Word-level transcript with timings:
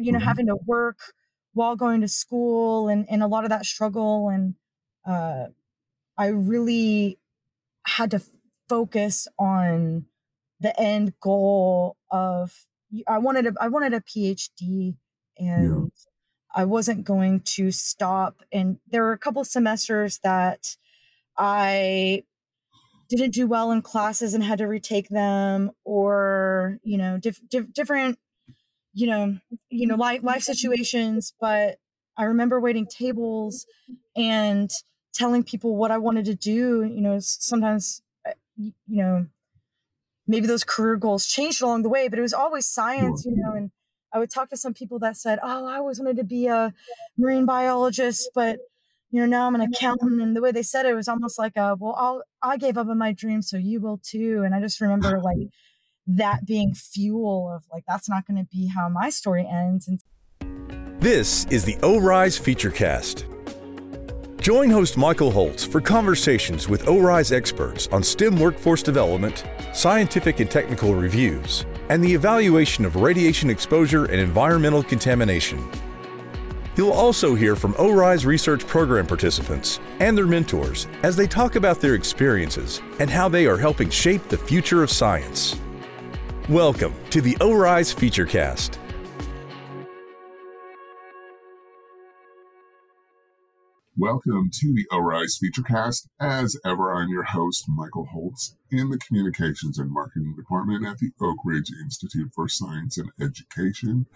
you 0.00 0.12
know, 0.12 0.18
mm-hmm. 0.18 0.28
having 0.28 0.46
to 0.46 0.56
work 0.66 0.98
while 1.52 1.76
going 1.76 2.00
to 2.00 2.08
school 2.08 2.88
and, 2.88 3.06
and 3.10 3.22
a 3.22 3.26
lot 3.26 3.44
of 3.44 3.50
that 3.50 3.66
struggle. 3.66 4.28
And 4.28 4.54
uh, 5.06 5.46
I 6.16 6.26
really 6.26 7.18
had 7.86 8.10
to 8.12 8.22
focus 8.68 9.26
on 9.38 10.06
the 10.60 10.78
end 10.80 11.14
goal 11.20 11.96
of 12.10 12.66
I 13.06 13.18
wanted 13.18 13.46
a 13.46 13.52
I 13.60 13.68
wanted 13.68 13.94
a 13.94 14.00
PhD 14.00 14.96
and 15.38 15.84
yeah. 15.84 16.04
I 16.54 16.64
wasn't 16.64 17.04
going 17.04 17.40
to 17.40 17.70
stop. 17.70 18.42
And 18.50 18.78
there 18.86 19.02
were 19.02 19.12
a 19.12 19.18
couple 19.18 19.44
semesters 19.44 20.18
that 20.24 20.76
I 21.36 22.24
didn't 23.08 23.30
do 23.30 23.46
well 23.46 23.70
in 23.70 23.82
classes 23.82 24.34
and 24.34 24.44
had 24.44 24.58
to 24.58 24.66
retake 24.66 25.08
them, 25.08 25.70
or 25.84 26.78
you 26.82 26.98
know, 26.98 27.18
diff, 27.18 27.40
diff, 27.48 27.72
different, 27.72 28.18
you 28.98 29.06
know, 29.06 29.38
you 29.70 29.86
know, 29.86 29.96
life 29.96 30.22
life 30.22 30.42
situations. 30.42 31.32
But 31.40 31.78
I 32.16 32.24
remember 32.24 32.60
waiting 32.60 32.86
tables 32.86 33.66
and 34.16 34.70
telling 35.14 35.44
people 35.44 35.76
what 35.76 35.90
I 35.90 35.98
wanted 35.98 36.24
to 36.26 36.34
do. 36.34 36.84
You 36.84 37.00
know, 37.00 37.18
sometimes, 37.20 38.02
uh, 38.26 38.32
you 38.58 38.72
know, 38.88 39.26
maybe 40.26 40.46
those 40.46 40.64
career 40.64 40.96
goals 40.96 41.26
changed 41.26 41.62
along 41.62 41.82
the 41.82 41.88
way, 41.88 42.08
but 42.08 42.18
it 42.18 42.22
was 42.22 42.34
always 42.34 42.66
science. 42.66 43.24
You 43.24 43.32
know, 43.36 43.52
and 43.54 43.70
I 44.12 44.18
would 44.18 44.30
talk 44.30 44.50
to 44.50 44.56
some 44.56 44.74
people 44.74 44.98
that 45.00 45.16
said, 45.16 45.38
"Oh, 45.42 45.66
I 45.66 45.76
always 45.78 45.98
wanted 46.00 46.16
to 46.18 46.24
be 46.24 46.46
a 46.46 46.74
marine 47.16 47.46
biologist, 47.46 48.30
but 48.34 48.60
you 49.10 49.20
know 49.20 49.26
now 49.26 49.46
I'm 49.46 49.54
an 49.54 49.60
accountant." 49.62 50.20
And 50.20 50.36
the 50.36 50.42
way 50.42 50.52
they 50.52 50.62
said 50.62 50.86
it 50.86 50.94
was 50.94 51.08
almost 51.08 51.38
like 51.38 51.56
a, 51.56 51.76
"Well, 51.78 51.94
I'll 51.96 52.22
I 52.42 52.56
gave 52.56 52.78
up 52.78 52.88
on 52.88 52.98
my 52.98 53.12
dream, 53.12 53.42
so 53.42 53.56
you 53.56 53.80
will 53.80 53.98
too." 53.98 54.42
And 54.44 54.54
I 54.54 54.60
just 54.60 54.80
remember 54.80 55.20
like 55.20 55.38
that 56.08 56.46
being 56.46 56.74
fuel 56.74 57.52
of 57.54 57.64
like 57.70 57.84
that's 57.86 58.08
not 58.08 58.26
going 58.26 58.38
to 58.38 58.48
be 58.50 58.66
how 58.66 58.88
my 58.88 59.10
story 59.10 59.46
ends. 59.46 59.88
And 59.88 60.00
this 61.00 61.44
is 61.46 61.64
the 61.64 61.76
ORISE 61.82 62.40
Featurecast. 62.40 63.24
Join 64.40 64.70
host 64.70 64.96
Michael 64.96 65.30
Holtz 65.30 65.64
for 65.64 65.80
conversations 65.80 66.68
with 66.68 66.88
ORISE 66.88 67.32
experts 67.32 67.86
on 67.88 68.02
STEM 68.02 68.38
workforce 68.38 68.82
development, 68.82 69.44
scientific 69.74 70.40
and 70.40 70.50
technical 70.50 70.94
reviews 70.94 71.66
and 71.90 72.02
the 72.02 72.14
evaluation 72.14 72.84
of 72.84 72.96
radiation 72.96 73.50
exposure 73.50 74.06
and 74.06 74.20
environmental 74.20 74.82
contamination. 74.82 75.70
You'll 76.76 76.92
also 76.92 77.34
hear 77.34 77.56
from 77.56 77.74
ORISE 77.78 78.24
research 78.24 78.66
program 78.66 79.06
participants 79.06 79.80
and 80.00 80.16
their 80.16 80.26
mentors 80.26 80.86
as 81.02 81.16
they 81.16 81.26
talk 81.26 81.56
about 81.56 81.80
their 81.80 81.94
experiences 81.94 82.80
and 83.00 83.10
how 83.10 83.28
they 83.28 83.46
are 83.46 83.58
helping 83.58 83.90
shape 83.90 84.28
the 84.28 84.38
future 84.38 84.82
of 84.82 84.90
science. 84.90 85.58
Welcome 86.48 86.94
to 87.10 87.20
the 87.20 87.36
ORISE 87.42 87.94
Featurecast. 87.94 88.78
Welcome 93.98 94.48
to 94.54 94.72
the 94.72 94.86
ORISE 94.90 95.38
Featurecast. 95.44 96.06
As 96.18 96.56
ever, 96.64 96.94
I'm 96.94 97.10
your 97.10 97.24
host, 97.24 97.66
Michael 97.68 98.06
Holtz, 98.06 98.56
in 98.70 98.88
the 98.88 98.96
Communications 98.96 99.78
and 99.78 99.92
Marketing 99.92 100.34
Department 100.38 100.86
at 100.86 100.96
the 100.96 101.10
Oak 101.20 101.36
Ridge 101.44 101.70
Institute 101.84 102.30
for 102.34 102.48
Science 102.48 102.96
and 102.96 103.10
Education. 103.20 104.06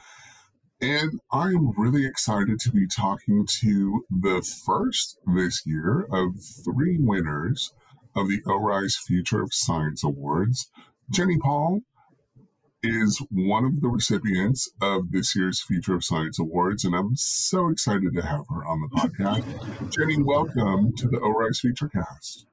And 0.80 1.20
I'm 1.30 1.78
really 1.78 2.06
excited 2.06 2.60
to 2.60 2.70
be 2.70 2.86
talking 2.86 3.46
to 3.60 4.06
the 4.08 4.40
first 4.64 5.18
this 5.26 5.66
year 5.66 6.06
of 6.10 6.36
three 6.64 6.96
winners 6.98 7.74
of 8.16 8.28
the 8.28 8.40
ORISE 8.46 8.96
Future 8.96 9.42
of 9.42 9.52
Science 9.52 10.02
Awards. 10.02 10.70
Jenny 11.10 11.36
Paul 11.36 11.82
is 12.82 13.22
one 13.30 13.64
of 13.64 13.80
the 13.80 13.88
recipients 13.88 14.70
of 14.80 15.12
this 15.12 15.36
year's 15.36 15.62
Future 15.62 15.94
of 15.94 16.04
Science 16.04 16.38
Awards, 16.38 16.84
and 16.84 16.94
I'm 16.94 17.14
so 17.14 17.68
excited 17.68 18.14
to 18.14 18.22
have 18.22 18.46
her 18.48 18.64
on 18.64 18.80
the 18.80 18.88
podcast. 18.88 19.90
Jenny, 19.96 20.20
welcome 20.22 20.92
to 20.96 21.08
the 21.08 21.18
ORISE 21.18 21.60
Featurecast. 21.60 22.44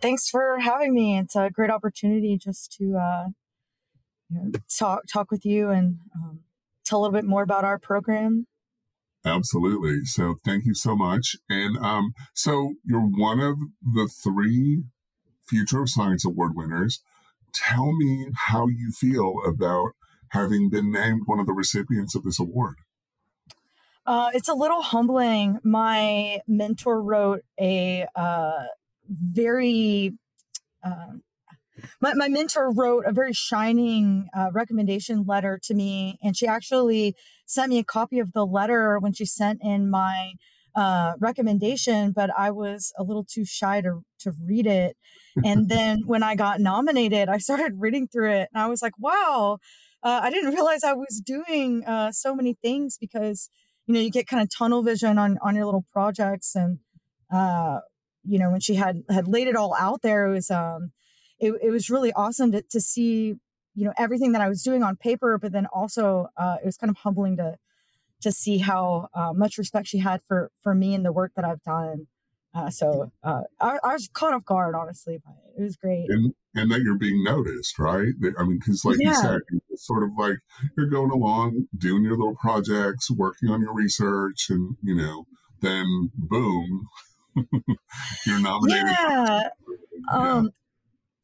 Thanks 0.00 0.28
for 0.28 0.58
having 0.60 0.94
me. 0.94 1.18
It's 1.18 1.34
a 1.34 1.50
great 1.50 1.70
opportunity 1.70 2.38
just 2.38 2.72
to 2.78 2.96
uh, 2.96 3.28
you 4.30 4.40
know, 4.40 4.52
talk 4.78 5.02
talk 5.12 5.30
with 5.30 5.44
you 5.44 5.70
and 5.70 5.98
um, 6.14 6.40
tell 6.84 7.00
a 7.00 7.02
little 7.02 7.12
bit 7.12 7.24
more 7.24 7.42
about 7.42 7.64
our 7.64 7.78
program. 7.78 8.46
Absolutely. 9.24 10.04
So 10.04 10.36
thank 10.44 10.64
you 10.64 10.74
so 10.74 10.96
much. 10.96 11.36
And 11.48 11.76
um, 11.78 12.14
so 12.34 12.74
you're 12.84 13.00
one 13.00 13.40
of 13.40 13.56
the 13.82 14.08
three 14.08 14.84
Future 15.46 15.82
of 15.82 15.90
Science 15.90 16.24
Award 16.24 16.52
winners 16.54 17.00
tell 17.52 17.92
me 17.92 18.28
how 18.48 18.66
you 18.68 18.90
feel 18.90 19.34
about 19.46 19.92
having 20.28 20.70
been 20.70 20.90
named 20.90 21.22
one 21.26 21.38
of 21.38 21.46
the 21.46 21.52
recipients 21.52 22.14
of 22.14 22.24
this 22.24 22.40
award. 22.40 22.76
Uh, 24.04 24.30
it's 24.34 24.48
a 24.48 24.54
little 24.54 24.82
humbling. 24.82 25.58
My 25.62 26.40
mentor 26.48 27.00
wrote 27.00 27.42
a 27.60 28.06
uh, 28.16 28.64
very, 29.08 30.14
uh, 30.82 31.12
my, 32.00 32.14
my 32.14 32.28
mentor 32.28 32.72
wrote 32.72 33.04
a 33.06 33.12
very 33.12 33.32
shining 33.32 34.28
uh, 34.36 34.48
recommendation 34.52 35.24
letter 35.24 35.58
to 35.64 35.74
me, 35.74 36.18
and 36.22 36.36
she 36.36 36.46
actually 36.46 37.14
sent 37.46 37.70
me 37.70 37.78
a 37.78 37.84
copy 37.84 38.18
of 38.18 38.32
the 38.32 38.44
letter 38.44 38.98
when 38.98 39.12
she 39.12 39.24
sent 39.24 39.60
in 39.62 39.88
my 39.88 40.32
uh, 40.74 41.12
recommendation, 41.20 42.12
but 42.12 42.30
I 42.36 42.50
was 42.50 42.92
a 42.98 43.02
little 43.02 43.24
too 43.24 43.44
shy 43.44 43.80
to 43.82 44.02
to 44.20 44.32
read 44.44 44.66
it. 44.66 44.96
And 45.44 45.68
then 45.70 46.02
when 46.06 46.22
I 46.22 46.34
got 46.34 46.60
nominated, 46.60 47.28
I 47.28 47.38
started 47.38 47.74
reading 47.78 48.08
through 48.08 48.32
it, 48.32 48.48
and 48.52 48.62
I 48.62 48.66
was 48.66 48.82
like, 48.82 48.94
"Wow!" 48.98 49.58
Uh, 50.02 50.20
I 50.22 50.30
didn't 50.30 50.50
realize 50.54 50.84
I 50.84 50.94
was 50.94 51.20
doing 51.24 51.84
uh, 51.84 52.12
so 52.12 52.34
many 52.34 52.56
things 52.62 52.98
because 53.00 53.50
you 53.86 53.94
know 53.94 54.00
you 54.00 54.10
get 54.10 54.26
kind 54.26 54.42
of 54.42 54.48
tunnel 54.56 54.82
vision 54.82 55.18
on 55.18 55.38
on 55.42 55.56
your 55.56 55.64
little 55.64 55.86
projects, 55.92 56.54
and 56.54 56.78
uh, 57.32 57.80
you 58.24 58.38
know 58.38 58.50
when 58.50 58.60
she 58.60 58.74
had 58.74 59.02
had 59.08 59.28
laid 59.28 59.48
it 59.48 59.56
all 59.56 59.74
out 59.78 60.02
there, 60.02 60.26
it 60.26 60.32
was 60.32 60.50
um, 60.50 60.92
it, 61.38 61.52
it 61.62 61.70
was 61.70 61.90
really 61.90 62.12
awesome 62.12 62.52
to 62.52 62.62
to 62.70 62.80
see 62.80 63.34
you 63.74 63.84
know 63.84 63.92
everything 63.98 64.32
that 64.32 64.42
I 64.42 64.48
was 64.48 64.62
doing 64.62 64.82
on 64.82 64.96
paper, 64.96 65.38
but 65.38 65.52
then 65.52 65.66
also 65.66 66.28
uh, 66.36 66.56
it 66.62 66.66
was 66.66 66.76
kind 66.76 66.90
of 66.90 66.96
humbling 66.98 67.36
to 67.36 67.56
to 68.22 68.32
see 68.32 68.58
how 68.58 69.08
uh, 69.14 69.32
much 69.34 69.58
respect 69.58 69.88
she 69.88 69.98
had 69.98 70.20
for 70.26 70.50
for 70.62 70.74
me 70.74 70.94
and 70.94 71.04
the 71.04 71.12
work 71.12 71.32
that 71.36 71.44
I've 71.44 71.62
done. 71.62 72.06
Uh, 72.54 72.68
so 72.68 73.10
uh, 73.24 73.42
I, 73.60 73.78
I, 73.82 73.92
was 73.94 74.08
caught 74.12 74.34
off 74.34 74.44
guard, 74.44 74.74
honestly, 74.74 75.18
by 75.24 75.32
it. 75.32 75.60
It 75.60 75.62
was 75.62 75.76
great. 75.76 76.10
And, 76.10 76.34
and 76.54 76.70
that 76.70 76.82
you're 76.82 76.98
being 76.98 77.24
noticed, 77.24 77.78
right? 77.78 78.12
I 78.38 78.44
mean, 78.44 78.58
because 78.58 78.84
like 78.84 78.98
yeah. 79.00 79.08
you 79.08 79.14
said, 79.14 79.40
it's 79.70 79.86
sort 79.86 80.02
of 80.02 80.10
like 80.18 80.36
you're 80.76 80.88
going 80.88 81.10
along, 81.10 81.66
doing 81.76 82.02
your 82.02 82.16
little 82.16 82.36
projects, 82.36 83.10
working 83.10 83.48
on 83.48 83.62
your 83.62 83.72
research, 83.72 84.50
and 84.50 84.76
you 84.82 84.94
know, 84.94 85.24
then 85.60 86.10
boom, 86.14 86.88
you're 88.26 88.40
nominated. 88.40 88.96
Yeah. 90.10 90.18
Um, 90.18 90.50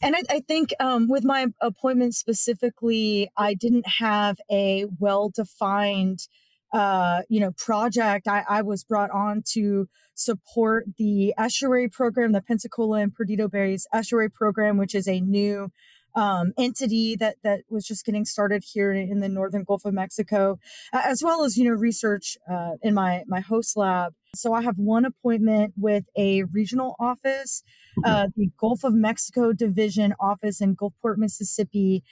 and 0.00 0.14
I, 0.14 0.22
I 0.30 0.40
think 0.40 0.72
um, 0.78 1.08
with 1.08 1.24
my 1.24 1.46
appointment 1.60 2.14
specifically, 2.14 3.28
I 3.36 3.54
didn't 3.54 3.86
have 3.98 4.38
a 4.50 4.86
well 5.00 5.30
defined 5.30 6.28
uh, 6.72 7.22
you 7.28 7.40
know, 7.40 7.52
project, 7.52 8.28
I, 8.28 8.44
I 8.48 8.62
was 8.62 8.84
brought 8.84 9.10
on 9.10 9.42
to 9.52 9.88
support 10.14 10.84
the 10.98 11.32
estuary 11.38 11.88
program, 11.88 12.32
the 12.32 12.42
Pensacola 12.42 13.00
and 13.00 13.14
Perdido 13.14 13.48
Bays 13.48 13.86
estuary 13.92 14.28
program, 14.28 14.76
which 14.76 14.94
is 14.94 15.08
a 15.08 15.20
new 15.20 15.70
um, 16.14 16.52
entity 16.58 17.16
that 17.16 17.36
that 17.44 17.60
was 17.68 17.86
just 17.86 18.04
getting 18.04 18.24
started 18.24 18.64
here 18.72 18.92
in 18.92 19.20
the 19.20 19.28
northern 19.28 19.62
Gulf 19.62 19.84
of 19.84 19.94
Mexico, 19.94 20.58
as 20.92 21.22
well 21.22 21.44
as 21.44 21.56
you 21.56 21.64
know 21.64 21.76
research 21.76 22.36
uh, 22.50 22.72
in 22.82 22.94
my 22.94 23.22
my 23.28 23.40
host 23.40 23.76
lab. 23.76 24.14
So 24.34 24.52
I 24.52 24.62
have 24.62 24.78
one 24.78 25.04
appointment 25.04 25.74
with 25.76 26.04
a 26.16 26.42
regional 26.44 26.96
office, 26.98 27.62
uh, 28.04 28.28
the 28.36 28.50
Gulf 28.58 28.84
of 28.84 28.94
Mexico 28.94 29.52
Division 29.52 30.14
office 30.20 30.60
in 30.60 30.76
Gulfport, 30.76 31.16
Mississippi, 31.16 32.02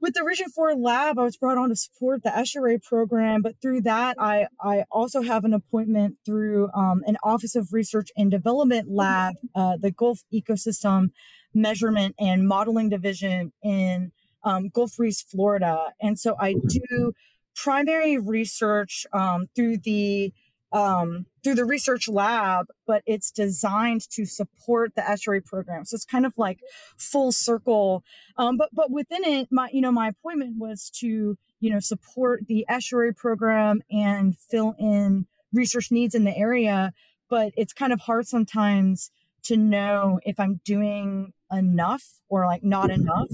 with 0.00 0.14
the 0.14 0.24
Region 0.24 0.48
4 0.50 0.74
lab, 0.74 1.18
I 1.18 1.22
was 1.22 1.36
brought 1.36 1.58
on 1.58 1.70
to 1.70 1.76
support 1.76 2.22
the 2.22 2.36
estuary 2.36 2.78
program, 2.78 3.42
but 3.42 3.54
through 3.62 3.82
that, 3.82 4.16
I, 4.18 4.46
I 4.60 4.84
also 4.90 5.22
have 5.22 5.44
an 5.44 5.54
appointment 5.54 6.16
through 6.24 6.70
um, 6.74 7.02
an 7.06 7.16
Office 7.22 7.56
of 7.56 7.72
Research 7.72 8.10
and 8.16 8.30
Development 8.30 8.90
lab, 8.90 9.34
uh, 9.54 9.76
the 9.80 9.90
Gulf 9.90 10.20
Ecosystem 10.32 11.10
Measurement 11.54 12.14
and 12.18 12.46
Modeling 12.46 12.90
Division 12.90 13.52
in 13.62 14.12
um, 14.44 14.68
Gulf 14.68 14.96
Breeze, 14.96 15.22
Florida. 15.22 15.92
And 16.00 16.18
so 16.18 16.36
I 16.38 16.54
do 16.54 17.12
primary 17.54 18.18
research 18.18 19.06
um, 19.12 19.46
through 19.56 19.78
the 19.78 20.32
um, 20.72 21.26
through 21.42 21.54
the 21.54 21.64
research 21.64 22.08
lab, 22.08 22.66
but 22.86 23.02
it's 23.06 23.30
designed 23.30 24.08
to 24.10 24.24
support 24.24 24.94
the 24.94 25.08
estuary 25.08 25.40
program. 25.40 25.84
So 25.84 25.94
it's 25.94 26.04
kind 26.04 26.26
of 26.26 26.34
like 26.36 26.58
full 26.96 27.32
circle. 27.32 28.02
Um, 28.36 28.56
but 28.56 28.70
but 28.72 28.90
within 28.90 29.24
it, 29.24 29.48
my 29.50 29.68
you 29.72 29.80
know 29.80 29.92
my 29.92 30.08
appointment 30.08 30.56
was 30.58 30.90
to 31.00 31.36
you 31.60 31.70
know 31.70 31.80
support 31.80 32.46
the 32.46 32.66
estuary 32.68 33.14
program 33.14 33.82
and 33.90 34.36
fill 34.36 34.74
in 34.78 35.26
research 35.52 35.90
needs 35.90 36.14
in 36.14 36.24
the 36.24 36.36
area. 36.36 36.92
But 37.28 37.52
it's 37.56 37.72
kind 37.72 37.92
of 37.92 38.00
hard 38.00 38.26
sometimes 38.26 39.10
to 39.44 39.56
know 39.56 40.20
if 40.24 40.38
I'm 40.40 40.60
doing 40.64 41.32
enough 41.52 42.04
or 42.28 42.46
like 42.46 42.64
not 42.64 42.90
enough. 42.90 43.30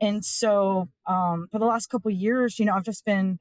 And 0.00 0.24
so 0.24 0.88
um, 1.06 1.48
for 1.50 1.58
the 1.58 1.64
last 1.64 1.86
couple 1.86 2.10
years, 2.10 2.58
you 2.58 2.66
know, 2.66 2.74
I've 2.74 2.84
just 2.84 3.04
been 3.04 3.38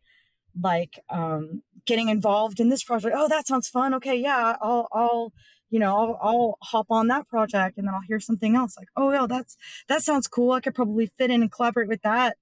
like 0.61 0.99
um, 1.09 1.63
getting 1.85 2.09
involved 2.09 2.59
in 2.59 2.69
this 2.69 2.83
project. 2.83 3.15
Oh, 3.17 3.27
that 3.27 3.47
sounds 3.47 3.67
fun. 3.67 3.93
Okay, 3.95 4.15
yeah, 4.15 4.55
I'll 4.61 4.87
I'll 4.91 5.33
you 5.69 5.79
know 5.79 5.95
I'll, 5.95 6.19
I'll 6.21 6.57
hop 6.61 6.87
on 6.89 7.07
that 7.07 7.27
project 7.27 7.77
and 7.77 7.87
then 7.87 7.93
I'll 7.93 8.01
hear 8.07 8.19
something 8.19 8.55
else 8.55 8.77
like 8.77 8.87
oh 8.95 9.11
yeah 9.11 9.25
that's 9.27 9.57
that 9.87 10.01
sounds 10.01 10.27
cool. 10.27 10.51
I 10.51 10.59
could 10.59 10.75
probably 10.75 11.07
fit 11.17 11.31
in 11.31 11.41
and 11.41 11.51
collaborate 11.51 11.87
with 11.87 12.01
that. 12.03 12.37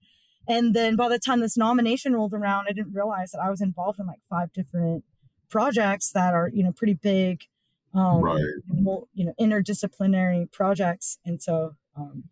And 0.48 0.74
then 0.74 0.96
by 0.98 1.08
the 1.08 1.20
time 1.20 1.40
this 1.40 1.58
nomination 1.58 2.14
rolled 2.14 2.34
around, 2.34 2.66
I 2.70 2.74
didn't 2.74 2.94
realize 2.94 3.32
that 3.32 3.40
I 3.40 3.50
was 3.50 3.62
involved 3.62 4.00
in 4.00 4.08
like 4.08 4.20
five 4.30 4.52
different 4.52 5.06
projects 5.50 6.12
that 6.12 6.34
are 6.34 6.50
you 6.54 6.64
know 6.64 6.72
pretty 6.72 6.96
big, 6.96 7.44
um, 7.94 8.22
right. 8.22 8.44
you 9.14 9.26
know 9.26 9.34
interdisciplinary 9.40 10.52
projects. 10.52 11.18
And 11.26 11.42
so 11.42 11.76
um, 11.96 12.26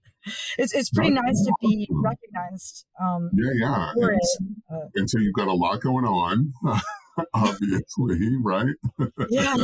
it's 0.58 0.74
it's 0.74 0.90
pretty 0.90 1.12
nice 1.12 1.44
to 1.46 1.54
be 1.62 1.88
recognized. 1.92 2.86
Um, 3.02 3.32
yeah, 3.34 3.52
yeah. 3.56 3.92
And, 3.96 4.56
uh, 4.72 4.88
and, 4.96 5.10
so 5.10 5.20
you've 5.20 5.34
got 5.34 5.48
a 5.48 5.54
lot 5.54 5.82
going 5.82 6.06
on, 6.06 6.54
obviously, 7.34 8.38
right? 8.42 8.76
yeah. 9.30 9.58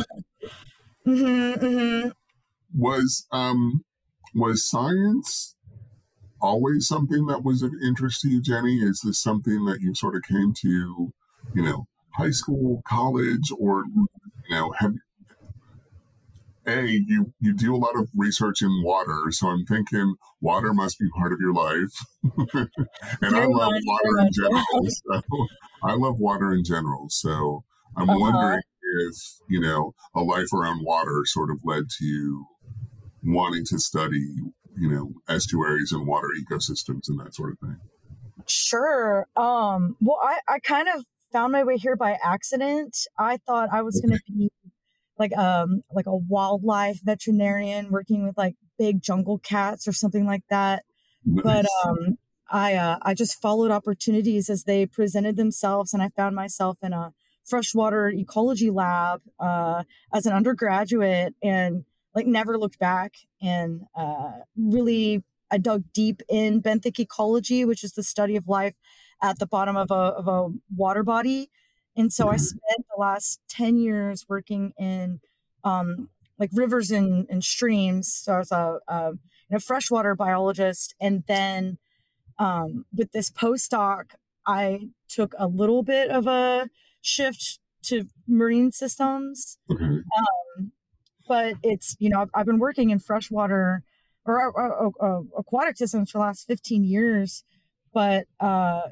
Mm-hmm, 1.06 1.64
mm-hmm. 1.64 2.08
Was 2.74 3.26
um 3.32 3.84
was 4.34 4.68
science 4.68 5.54
always 6.40 6.86
something 6.86 7.26
that 7.26 7.42
was 7.42 7.62
of 7.62 7.72
interest 7.82 8.20
to 8.22 8.28
you, 8.28 8.40
Jenny? 8.40 8.76
Is 8.76 9.00
this 9.00 9.18
something 9.18 9.64
that 9.64 9.80
you 9.80 9.94
sort 9.94 10.16
of 10.16 10.22
came 10.22 10.52
to, 10.54 11.12
you 11.54 11.62
know, 11.62 11.86
high 12.14 12.30
school, 12.30 12.82
college, 12.86 13.50
or 13.58 13.84
you 13.94 14.06
know, 14.50 14.72
have 14.78 14.94
a 16.68 16.86
you 16.86 17.32
you 17.40 17.54
do 17.54 17.74
a 17.74 17.78
lot 17.78 17.96
of 17.96 18.08
research 18.14 18.62
in 18.62 18.82
water, 18.82 19.30
so 19.30 19.48
I'm 19.48 19.64
thinking 19.64 20.14
water 20.40 20.72
must 20.72 20.98
be 20.98 21.08
part 21.16 21.32
of 21.32 21.38
your 21.40 21.52
life, 21.54 21.92
and 23.22 23.36
I 23.36 23.46
love 23.46 23.72
water 23.84 24.20
in 24.20 24.30
general. 24.32 24.64
So 24.88 25.20
I 25.82 25.94
love 25.94 26.18
water 26.18 26.52
in 26.52 26.64
general. 26.64 27.06
So 27.08 27.64
I'm 27.96 28.10
uh-huh. 28.10 28.18
wondering 28.18 28.60
if 29.00 29.16
you 29.48 29.60
know 29.60 29.94
a 30.14 30.20
life 30.20 30.52
around 30.52 30.84
water 30.84 31.22
sort 31.24 31.50
of 31.50 31.58
led 31.64 31.84
to 31.98 32.04
you 32.04 32.46
wanting 33.24 33.64
to 33.66 33.78
study 33.78 34.26
you 34.76 34.88
know 34.88 35.12
estuaries 35.28 35.92
and 35.92 36.06
water 36.06 36.28
ecosystems 36.40 37.08
and 37.08 37.18
that 37.20 37.34
sort 37.34 37.52
of 37.52 37.58
thing. 37.60 37.76
Sure. 38.46 39.26
Um, 39.36 39.96
well, 40.00 40.18
I 40.22 40.38
I 40.48 40.58
kind 40.60 40.88
of 40.88 41.04
found 41.32 41.52
my 41.52 41.64
way 41.64 41.76
here 41.76 41.96
by 41.96 42.16
accident. 42.24 42.96
I 43.18 43.38
thought 43.46 43.68
I 43.72 43.82
was 43.82 43.98
okay. 43.98 44.08
going 44.08 44.18
to 44.18 44.32
be 44.32 44.50
like 45.18 45.36
um 45.36 45.82
like 45.92 46.06
a 46.06 46.16
wildlife 46.16 47.00
veterinarian 47.02 47.90
working 47.90 48.24
with 48.26 48.36
like 48.36 48.54
big 48.78 49.02
jungle 49.02 49.38
cats 49.38 49.88
or 49.88 49.92
something 49.92 50.26
like 50.26 50.44
that. 50.50 50.84
But 51.24 51.66
um 51.84 52.18
I 52.50 52.74
uh, 52.74 52.98
I 53.02 53.14
just 53.14 53.40
followed 53.40 53.70
opportunities 53.70 54.48
as 54.48 54.64
they 54.64 54.86
presented 54.86 55.36
themselves 55.36 55.92
and 55.92 56.02
I 56.02 56.08
found 56.10 56.34
myself 56.34 56.78
in 56.82 56.92
a 56.92 57.12
freshwater 57.44 58.08
ecology 58.08 58.70
lab 58.70 59.22
uh, 59.40 59.82
as 60.12 60.26
an 60.26 60.32
undergraduate 60.32 61.34
and 61.42 61.84
like 62.14 62.26
never 62.26 62.58
looked 62.58 62.78
back. 62.78 63.14
And 63.40 63.82
uh, 63.94 64.32
really 64.56 65.24
I 65.50 65.58
dug 65.58 65.84
deep 65.94 66.22
in 66.28 66.62
benthic 66.62 66.98
ecology, 66.98 67.64
which 67.64 67.82
is 67.82 67.92
the 67.92 68.02
study 68.02 68.36
of 68.36 68.48
life 68.48 68.74
at 69.22 69.38
the 69.38 69.46
bottom 69.46 69.76
of 69.76 69.90
a, 69.90 69.94
of 69.94 70.28
a 70.28 70.48
water 70.74 71.02
body 71.02 71.50
and 71.98 72.12
so 72.12 72.28
I 72.28 72.36
mm-hmm. 72.36 72.42
spent 72.42 72.86
the 72.94 73.00
last 73.00 73.40
10 73.50 73.76
years 73.76 74.24
working 74.28 74.72
in 74.78 75.20
um, 75.64 76.08
like 76.38 76.50
rivers 76.52 76.92
and, 76.92 77.26
and, 77.28 77.42
streams. 77.42 78.12
So 78.14 78.34
I 78.34 78.38
was 78.38 78.52
a, 78.52 78.78
a 78.86 79.12
know, 79.50 79.58
freshwater 79.58 80.14
biologist. 80.14 80.94
And 81.00 81.24
then 81.26 81.78
um, 82.38 82.84
with 82.96 83.10
this 83.10 83.30
postdoc, 83.30 84.12
I 84.46 84.90
took 85.08 85.34
a 85.38 85.48
little 85.48 85.82
bit 85.82 86.08
of 86.10 86.28
a 86.28 86.70
shift 87.00 87.58
to 87.86 88.06
marine 88.28 88.70
systems. 88.70 89.58
Mm-hmm. 89.68 89.84
Um, 89.84 90.72
but 91.26 91.54
it's, 91.64 91.96
you 91.98 92.10
know, 92.10 92.20
I've, 92.20 92.30
I've, 92.32 92.46
been 92.46 92.60
working 92.60 92.90
in 92.90 93.00
freshwater 93.00 93.82
or, 94.24 94.52
or, 94.52 94.92
or, 94.96 95.24
aquatic 95.36 95.76
systems 95.76 96.12
for 96.12 96.18
the 96.18 96.24
last 96.24 96.46
15 96.46 96.84
years. 96.84 97.42
But 97.92 98.26
uh, 98.38 98.82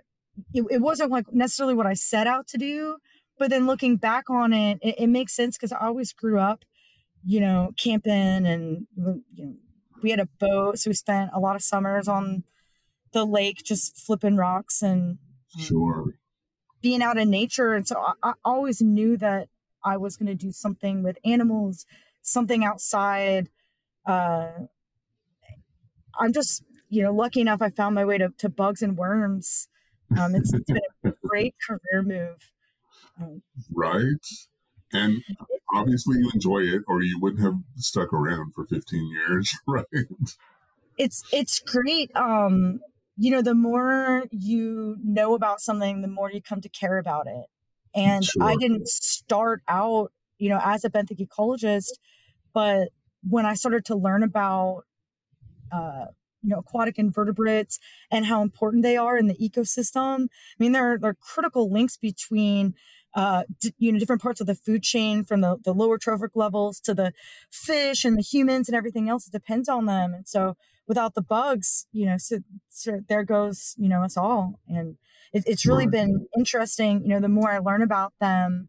it, 0.53 0.65
it 0.71 0.81
wasn't 0.81 1.11
like 1.11 1.33
necessarily 1.33 1.75
what 1.75 1.87
I 1.87 1.95
set 1.95 2.27
out 2.27 2.49
to 2.49 2.59
do. 2.59 2.97
But 3.39 3.51
then 3.51 3.67
looking 3.67 3.97
back 3.97 4.31
on 4.31 4.53
it, 4.53 4.79
it, 4.83 4.95
it 4.99 5.07
makes 5.09 5.35
sense 5.35 5.57
because 5.57 5.73
I 5.73 5.87
always 5.87 6.13
grew 6.13 6.39
up, 6.39 6.65
you 7.25 7.41
know, 7.41 7.73
camping 7.77 8.47
and 8.47 8.87
you 8.97 9.23
know, 9.37 9.55
we 10.03 10.11
had 10.11 10.21
a 10.21 10.29
boat. 10.39 10.79
So 10.79 10.91
we 10.91 10.95
spent 10.95 11.31
a 11.35 11.41
lot 11.41 11.57
of 11.57 11.63
summers 11.63 12.09
on 12.09 12.45
the 13.13 13.25
lake 13.25 13.63
just 13.65 13.99
flipping 13.99 14.37
rocks 14.37 14.83
and 14.83 15.19
um, 15.57 15.63
sure. 15.63 16.05
being 16.81 17.03
out 17.03 17.19
in 17.19 17.31
nature. 17.31 17.75
And 17.75 17.87
so 17.87 17.99
I, 17.99 18.13
I 18.23 18.33
always 18.45 18.81
knew 18.81 19.17
that 19.19 19.49
I 19.85 19.97
was 19.97 20.17
going 20.17 20.27
to 20.27 20.35
do 20.35 20.51
something 20.51 21.03
with 21.03 21.19
animals, 21.25 21.87
something 22.23 22.65
outside. 22.65 23.49
Uh, 24.07 24.49
I'm 26.19 26.33
just, 26.33 26.65
you 26.89 27.03
know, 27.03 27.13
lucky 27.13 27.41
enough 27.41 27.61
I 27.61 27.71
found 27.71 27.95
my 27.95 28.05
way 28.05 28.19
to, 28.19 28.31
to 28.39 28.49
bugs 28.49 28.83
and 28.83 28.97
worms 28.97 29.69
um, 30.19 30.35
it's, 30.35 30.53
it's 30.53 30.65
been 30.65 30.81
a 31.05 31.13
great 31.25 31.55
career 31.67 32.03
move. 32.03 32.51
Um, 33.21 33.43
right. 33.73 34.27
And 34.93 35.23
obviously 35.75 36.19
you 36.19 36.31
enjoy 36.33 36.61
it 36.61 36.83
or 36.87 37.03
you 37.03 37.19
wouldn't 37.21 37.43
have 37.43 37.59
stuck 37.77 38.13
around 38.13 38.55
for 38.55 38.67
15 38.67 39.09
years, 39.09 39.53
right? 39.67 39.85
It's 40.99 41.25
it's 41.33 41.61
great. 41.61 42.15
Um, 42.17 42.81
you 43.19 43.31
know, 43.31 43.43
the 43.43 43.55
more 43.55 44.25
you 44.31 44.97
know 45.03 45.35
about 45.35 45.61
something, 45.61 46.03
the 46.03 46.09
more 46.09 46.31
you 46.31 46.41
come 46.41 46.61
to 46.61 46.69
care 46.69 46.99
about 46.99 47.27
it. 47.27 47.47
And 47.95 48.25
sure. 48.25 48.43
I 48.43 48.57
didn't 48.57 48.89
start 48.89 49.63
out, 49.69 50.13
you 50.39 50.51
know, 50.51 50.61
as 50.63 50.85
a 50.85 50.91
benthic 50.91 51.27
ecologist, 51.27 51.93
but 52.53 52.89
when 53.29 53.47
I 53.47 53.55
started 53.55 53.87
to 53.87 53.97
learn 53.97 54.23
about 54.23 54.85
uh, 55.73 56.07
you 56.43 56.51
know 56.51 56.59
aquatic 56.59 56.99
invertebrates 56.99 57.79
and 58.11 58.27
how 58.27 58.43
important 58.43 58.83
they 58.83 58.97
are 58.97 59.17
in 59.17 59.27
the 59.27 59.35
ecosystem. 59.35 60.25
I 60.25 60.29
mean, 60.59 60.73
there 60.73 60.93
are, 60.93 60.99
there 60.99 61.11
are 61.11 61.15
critical 61.15 61.71
links 61.71 61.97
between 61.97 62.75
uh, 63.15 63.45
d- 63.61 63.75
you 63.79 63.93
know 63.93 63.99
different 63.99 64.23
parts 64.23 64.41
of 64.41 64.47
the 64.47 64.55
food 64.55 64.83
chain 64.83 65.25
from 65.25 65.41
the, 65.41 65.57
the 65.65 65.73
lower 65.73 65.99
trophic 65.99 66.33
levels 66.35 66.81
to 66.81 66.95
the 66.95 67.13
fish 67.51 68.05
and 68.05 68.17
the 68.17 68.23
humans 68.23 68.69
and 68.69 68.77
everything 68.77 69.09
else. 69.09 69.27
It 69.27 69.33
depends 69.33 69.69
on 69.69 69.87
them, 69.87 70.15
and 70.15 70.29
so 70.29 70.57
without 70.87 71.15
the 71.15 71.23
bugs, 71.23 71.87
you 71.93 72.07
know, 72.07 72.17
so, 72.17 72.39
so 72.69 73.01
there 73.09 73.25
goes 73.25 73.75
you 73.79 73.89
know 73.89 74.03
us 74.03 74.17
all. 74.17 74.61
And 74.69 74.97
it, 75.33 75.45
it's 75.47 75.67
really 75.67 75.87
been 75.87 76.27
interesting. 76.37 77.03
You 77.03 77.09
know, 77.09 77.21
the 77.21 77.29
more 77.29 77.51
I 77.51 77.59
learn 77.59 77.83
about 77.83 78.13
them, 78.21 78.69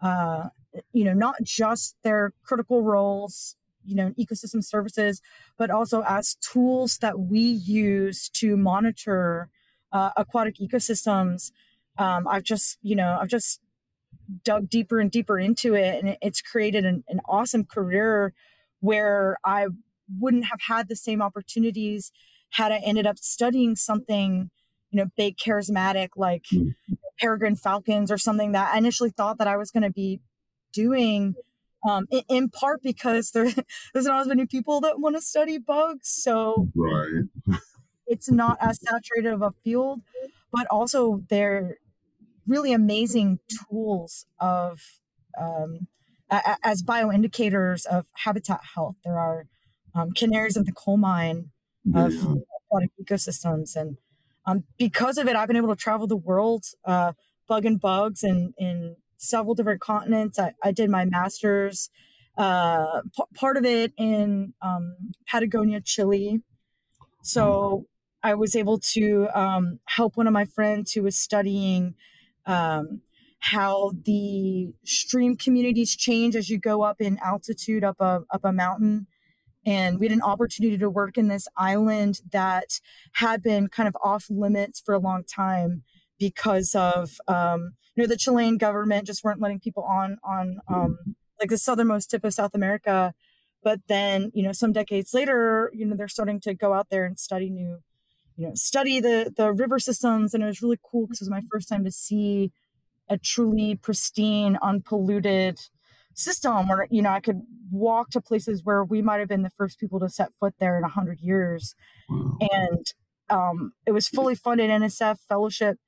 uh, 0.00 0.50
you 0.92 1.04
know, 1.04 1.14
not 1.14 1.36
just 1.42 1.96
their 2.02 2.32
critical 2.42 2.82
roles 2.82 3.56
you 3.88 3.94
know 3.94 4.12
ecosystem 4.18 4.62
services 4.62 5.20
but 5.56 5.70
also 5.70 6.02
as 6.06 6.36
tools 6.36 6.98
that 6.98 7.18
we 7.18 7.40
use 7.40 8.28
to 8.28 8.56
monitor 8.56 9.48
uh, 9.92 10.10
aquatic 10.16 10.56
ecosystems 10.56 11.50
um, 11.98 12.26
i've 12.28 12.42
just 12.42 12.78
you 12.82 12.94
know 12.94 13.18
i've 13.20 13.28
just 13.28 13.60
dug 14.44 14.68
deeper 14.68 15.00
and 15.00 15.10
deeper 15.10 15.38
into 15.38 15.74
it 15.74 16.02
and 16.02 16.16
it's 16.20 16.42
created 16.42 16.84
an, 16.84 17.02
an 17.08 17.20
awesome 17.26 17.64
career 17.64 18.34
where 18.80 19.38
i 19.44 19.66
wouldn't 20.18 20.44
have 20.44 20.60
had 20.68 20.88
the 20.88 20.96
same 20.96 21.22
opportunities 21.22 22.12
had 22.50 22.72
i 22.72 22.78
ended 22.78 23.06
up 23.06 23.18
studying 23.18 23.74
something 23.74 24.50
you 24.90 24.98
know 24.98 25.06
big 25.16 25.36
charismatic 25.36 26.10
like 26.16 26.44
mm. 26.52 26.74
peregrine 27.18 27.56
falcons 27.56 28.10
or 28.10 28.18
something 28.18 28.52
that 28.52 28.74
i 28.74 28.78
initially 28.78 29.10
thought 29.10 29.38
that 29.38 29.48
i 29.48 29.56
was 29.56 29.70
going 29.70 29.82
to 29.82 29.90
be 29.90 30.20
doing 30.72 31.34
um, 31.86 32.06
in, 32.10 32.22
in, 32.28 32.48
part 32.48 32.82
because 32.82 33.30
there, 33.32 33.50
there's 33.92 34.06
not 34.06 34.20
as 34.22 34.26
many 34.26 34.46
people 34.46 34.80
that 34.80 35.00
want 35.00 35.16
to 35.16 35.22
study 35.22 35.58
bugs. 35.58 36.08
So 36.08 36.68
right. 36.74 37.24
it's 38.06 38.30
not 38.30 38.58
as 38.60 38.80
saturated 38.80 39.32
of 39.32 39.42
a 39.42 39.52
field, 39.64 40.00
but 40.52 40.66
also 40.70 41.22
they're 41.28 41.78
really 42.46 42.72
amazing 42.72 43.38
tools 43.68 44.26
of 44.40 44.80
um, 45.38 45.86
a, 46.30 46.56
as 46.64 46.82
bioindicators 46.82 47.86
of 47.86 48.06
habitat 48.24 48.60
health. 48.74 48.96
There 49.04 49.18
are 49.18 49.46
um, 49.94 50.12
canaries 50.12 50.56
in 50.56 50.64
the 50.64 50.72
coal 50.72 50.96
mine 50.96 51.50
of 51.94 52.12
yeah. 52.12 52.34
aquatic 52.66 52.90
ecosystems. 53.00 53.76
And 53.76 53.98
um, 54.46 54.64
because 54.78 55.18
of 55.18 55.28
it, 55.28 55.36
I've 55.36 55.48
been 55.48 55.56
able 55.56 55.74
to 55.74 55.76
travel 55.76 56.06
the 56.06 56.16
world, 56.16 56.64
uh, 56.84 57.12
bug 57.46 57.64
and 57.64 57.80
bugs 57.80 58.22
and 58.22 58.54
in 58.58 58.96
several 59.18 59.54
different 59.54 59.80
continents. 59.80 60.38
I, 60.38 60.54
I 60.62 60.72
did 60.72 60.90
my 60.90 61.04
master's, 61.04 61.90
uh, 62.38 63.02
p- 63.14 63.24
part 63.34 63.56
of 63.56 63.64
it 63.64 63.92
in 63.98 64.54
um, 64.62 64.94
Patagonia, 65.26 65.80
Chile. 65.80 66.40
So 67.22 67.86
I 68.22 68.34
was 68.34 68.56
able 68.56 68.78
to 68.78 69.28
um, 69.34 69.80
help 69.84 70.16
one 70.16 70.26
of 70.26 70.32
my 70.32 70.44
friends 70.44 70.92
who 70.92 71.02
was 71.02 71.18
studying 71.18 71.94
um, 72.46 73.02
how 73.40 73.92
the 74.04 74.72
stream 74.84 75.36
communities 75.36 75.94
change 75.94 76.34
as 76.34 76.48
you 76.50 76.58
go 76.58 76.82
up 76.82 77.00
in 77.00 77.18
altitude 77.18 77.84
up 77.84 77.96
a 78.00 78.22
up 78.30 78.40
a 78.44 78.52
mountain. 78.52 79.06
And 79.66 80.00
we 80.00 80.06
had 80.06 80.12
an 80.12 80.22
opportunity 80.22 80.78
to 80.78 80.88
work 80.88 81.18
in 81.18 81.28
this 81.28 81.46
island 81.56 82.20
that 82.32 82.80
had 83.14 83.42
been 83.42 83.68
kind 83.68 83.86
of 83.86 83.96
off 84.02 84.26
limits 84.30 84.80
for 84.80 84.94
a 84.94 84.98
long 84.98 85.24
time 85.24 85.82
because 86.18 86.74
of 86.74 87.20
um, 87.28 87.74
you 87.94 88.02
know 88.02 88.08
the 88.08 88.16
Chilean 88.16 88.58
government 88.58 89.06
just 89.06 89.24
weren't 89.24 89.40
letting 89.40 89.60
people 89.60 89.84
on 89.84 90.18
on 90.22 90.58
um, 90.68 90.98
like 91.40 91.50
the 91.50 91.58
southernmost 91.58 92.10
tip 92.10 92.24
of 92.24 92.34
South 92.34 92.54
America. 92.54 93.14
But 93.62 93.80
then 93.88 94.30
you 94.34 94.42
know 94.42 94.52
some 94.52 94.72
decades 94.72 95.12
later, 95.14 95.70
you 95.74 95.86
know 95.86 95.96
they're 95.96 96.08
starting 96.08 96.40
to 96.40 96.54
go 96.54 96.74
out 96.74 96.88
there 96.90 97.04
and 97.04 97.18
study 97.18 97.50
new, 97.50 97.80
you 98.36 98.48
know, 98.48 98.54
study 98.54 99.00
the 99.00 99.32
the 99.36 99.52
river 99.52 99.78
systems, 99.78 100.34
and 100.34 100.42
it 100.42 100.46
was 100.46 100.62
really 100.62 100.78
cool 100.82 101.06
because 101.06 101.20
it 101.20 101.24
was 101.24 101.30
my 101.30 101.42
first 101.50 101.68
time 101.68 101.84
to 101.84 101.90
see 101.90 102.52
a 103.08 103.18
truly 103.18 103.74
pristine, 103.74 104.58
unpolluted 104.62 105.58
system 106.14 106.68
where 106.68 106.86
you 106.90 107.02
know 107.02 107.10
I 107.10 107.20
could 107.20 107.42
walk 107.70 108.10
to 108.10 108.20
places 108.20 108.62
where 108.64 108.84
we 108.84 109.02
might 109.02 109.18
have 109.18 109.28
been 109.28 109.42
the 109.42 109.50
first 109.50 109.78
people 109.78 110.00
to 110.00 110.08
set 110.08 110.30
foot 110.38 110.54
there 110.58 110.78
in 110.78 110.84
a 110.84 110.88
hundred 110.88 111.20
years, 111.20 111.74
and 112.08 112.92
um, 113.28 113.72
it 113.86 113.92
was 113.92 114.08
fully 114.08 114.34
funded 114.34 114.70
NSF 114.70 115.18
fellowship 115.28 115.78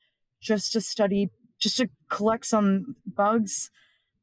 just 0.41 0.73
to 0.73 0.81
study, 0.81 1.31
just 1.59 1.77
to 1.79 1.89
collect 2.09 2.47
some 2.47 2.97
bugs. 3.07 3.71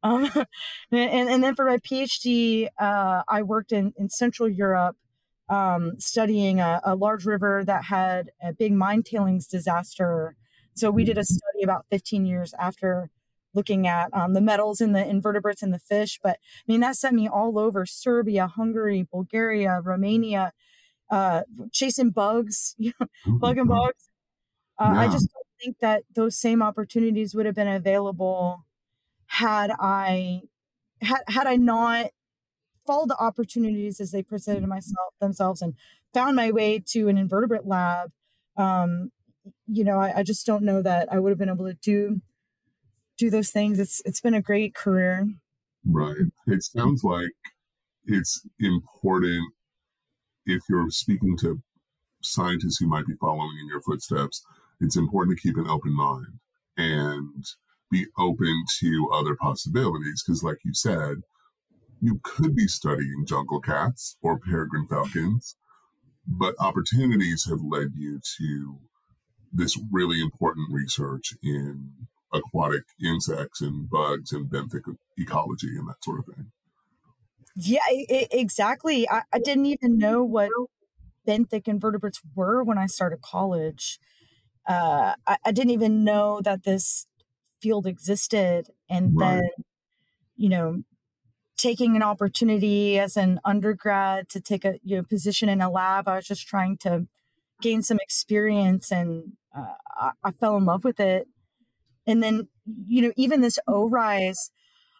Um, 0.03 0.29
and, 0.91 1.29
and 1.29 1.43
then 1.43 1.55
for 1.55 1.65
my 1.65 1.77
PhD, 1.77 2.67
uh, 2.79 3.23
I 3.27 3.41
worked 3.43 3.71
in, 3.71 3.93
in 3.97 4.09
Central 4.09 4.49
Europe 4.49 4.95
um, 5.49 5.99
studying 5.99 6.59
a, 6.59 6.81
a, 6.83 6.95
large 6.95 7.25
river 7.25 7.63
that 7.65 7.85
had 7.85 8.31
a 8.41 8.51
big 8.51 8.73
mine 8.73 9.03
tailings 9.03 9.47
disaster. 9.47 10.35
So 10.75 10.91
we 10.91 11.05
did 11.05 11.17
a 11.17 11.23
study 11.23 11.63
about 11.63 11.85
15 11.89 12.25
years 12.25 12.53
after 12.59 13.09
looking 13.53 13.87
at 13.87 14.09
um, 14.13 14.33
the 14.33 14.41
metals 14.41 14.81
in 14.81 14.91
the 14.91 15.05
invertebrates 15.07 15.63
in 15.63 15.71
the 15.71 15.79
fish. 15.79 16.19
But 16.21 16.31
I 16.31 16.63
mean, 16.71 16.81
that 16.81 16.95
sent 16.95 17.15
me 17.15 17.27
all 17.27 17.57
over 17.57 17.85
Serbia, 17.85 18.47
Hungary, 18.47 19.07
Bulgaria, 19.09 19.81
Romania, 19.83 20.51
uh, 21.09 21.43
chasing 21.71 22.11
bugs, 22.11 22.75
you 22.77 22.91
know, 22.99 23.07
bug 23.25 23.57
and 23.57 23.69
bugs. 23.69 24.09
Uh. 24.79 24.93
I 24.95 25.07
just 25.07 25.29
think 25.61 25.77
that 25.79 26.03
those 26.13 26.37
same 26.37 26.61
opportunities 26.61 27.35
would 27.35 27.45
have 27.45 27.55
been 27.55 27.67
available 27.67 28.65
had 29.27 29.71
I 29.79 30.41
had 31.01 31.21
had 31.27 31.47
I 31.47 31.55
not 31.55 32.07
followed 32.85 33.09
the 33.09 33.19
opportunities 33.19 33.99
as 33.99 34.11
they 34.11 34.23
presented 34.23 34.65
myself 34.65 35.13
themselves 35.19 35.61
and 35.61 35.73
found 36.13 36.35
my 36.35 36.51
way 36.51 36.81
to 36.87 37.09
an 37.09 37.17
invertebrate 37.17 37.65
lab. 37.65 38.11
Um, 38.55 39.11
you 39.67 39.83
know, 39.83 39.99
I, 39.99 40.19
I 40.19 40.23
just 40.23 40.45
don't 40.45 40.63
know 40.63 40.81
that 40.81 41.11
I 41.11 41.19
would 41.19 41.29
have 41.29 41.37
been 41.37 41.49
able 41.49 41.67
to 41.67 41.73
do 41.75 42.21
do 43.17 43.29
those 43.29 43.49
things. 43.49 43.79
It's 43.79 44.01
it's 44.05 44.21
been 44.21 44.33
a 44.33 44.41
great 44.41 44.73
career. 44.73 45.27
Right. 45.85 46.17
It 46.47 46.63
sounds 46.63 47.03
like 47.03 47.31
it's 48.05 48.45
important 48.59 49.43
if 50.45 50.61
you're 50.69 50.89
speaking 50.89 51.37
to 51.37 51.61
scientists 52.21 52.77
who 52.79 52.87
might 52.87 53.05
be 53.05 53.13
following 53.19 53.57
in 53.61 53.67
your 53.67 53.81
footsteps, 53.81 54.43
it's 54.79 54.97
important 54.97 55.37
to 55.37 55.41
keep 55.41 55.57
an 55.57 55.67
open 55.67 55.95
mind 55.95 56.39
and 56.77 57.45
be 57.91 58.05
open 58.17 58.63
to 58.79 59.09
other 59.13 59.35
possibilities. 59.35 60.23
Because, 60.25 60.43
like 60.43 60.59
you 60.63 60.73
said, 60.73 61.17
you 62.01 62.19
could 62.23 62.55
be 62.55 62.67
studying 62.67 63.25
jungle 63.25 63.59
cats 63.59 64.17
or 64.21 64.39
peregrine 64.39 64.87
falcons, 64.87 65.55
but 66.27 66.55
opportunities 66.59 67.45
have 67.49 67.61
led 67.61 67.89
you 67.95 68.19
to 68.37 68.79
this 69.51 69.79
really 69.91 70.21
important 70.21 70.67
research 70.71 71.33
in 71.41 71.91
aquatic 72.33 72.83
insects 73.03 73.61
and 73.61 73.89
bugs 73.89 74.31
and 74.31 74.49
benthic 74.49 74.81
ecology 75.17 75.69
and 75.77 75.87
that 75.87 76.03
sort 76.03 76.19
of 76.19 76.25
thing. 76.25 76.51
Yeah, 77.55 77.79
exactly. 77.89 79.09
I, 79.09 79.23
I 79.33 79.39
didn't 79.39 79.65
even 79.65 79.97
know 79.97 80.23
what 80.23 80.51
benthic 81.27 81.67
invertebrates 81.67 82.21
were 82.35 82.63
when 82.63 82.77
I 82.77 82.85
started 82.85 83.21
college. 83.21 83.99
Uh, 84.67 85.13
I, 85.25 85.37
I, 85.45 85.51
didn't 85.51 85.71
even 85.71 86.03
know 86.03 86.41
that 86.43 86.63
this 86.63 87.07
field 87.61 87.87
existed. 87.87 88.67
And 88.89 89.17
right. 89.17 89.35
then, 89.35 89.49
you 90.35 90.49
know, 90.49 90.83
taking 91.57 91.95
an 91.95 92.03
opportunity 92.03 92.99
as 92.99 93.15
an 93.17 93.39
undergrad 93.45 94.29
to 94.29 94.41
take 94.41 94.65
a 94.65 94.79
you 94.83 94.97
know, 94.97 95.03
position 95.03 95.49
in 95.49 95.61
a 95.61 95.69
lab, 95.69 96.07
I 96.07 96.17
was 96.17 96.27
just 96.27 96.47
trying 96.47 96.77
to 96.79 97.07
gain 97.61 97.81
some 97.81 97.99
experience 98.01 98.91
and 98.91 99.33
uh, 99.57 99.73
I, 99.97 100.11
I 100.23 100.31
fell 100.31 100.57
in 100.57 100.65
love 100.65 100.83
with 100.83 100.99
it. 100.99 101.27
And 102.05 102.21
then, 102.21 102.47
you 102.87 103.01
know, 103.01 103.11
even 103.17 103.41
this 103.41 103.59
ORISE, 103.67 104.51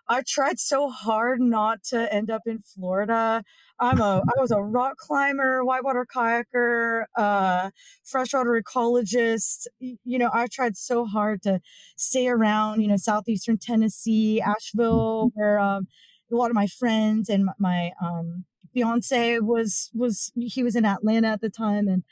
I 0.10 0.22
tried 0.26 0.60
so 0.60 0.90
hard 0.90 1.42
not 1.42 1.84
to 1.86 2.12
end 2.14 2.30
up 2.32 2.44
in 2.46 2.60
Florida. 2.60 3.44
I'm 3.80 4.00
a 4.00 4.22
I 4.22 4.42
was 4.42 4.52
a 4.52 4.62
rock 4.62 4.98
climber, 4.98 5.64
whitewater 5.64 6.06
kayaker, 6.06 7.04
uh, 7.16 7.70
freshwater 8.04 8.62
ecologist. 8.62 9.68
You 9.80 10.18
know, 10.18 10.30
I 10.34 10.48
tried 10.48 10.78
so 10.78 11.06
hard 11.06 11.44
to 11.44 11.60
stay 11.96 12.28
around, 12.28 12.82
you 12.82 12.88
know, 12.88 12.98
southeastern 12.98 13.58
Tennessee, 13.58 14.42
Asheville, 14.42 15.32
where 15.36 15.60
um, 15.60 15.88
a 16.32 16.36
lot 16.36 16.50
of 16.50 16.56
my 16.56 16.68
friends 16.68 17.30
and 17.30 17.50
my 17.60 17.92
um, 18.02 18.46
fiance 18.74 19.40
was 19.40 19.92
was 19.94 20.32
he 20.36 20.64
was 20.64 20.76
in 20.76 20.86
Atlanta 20.86 21.28
at 21.28 21.42
the 21.42 21.50
time, 21.50 21.88
and 21.88 22.04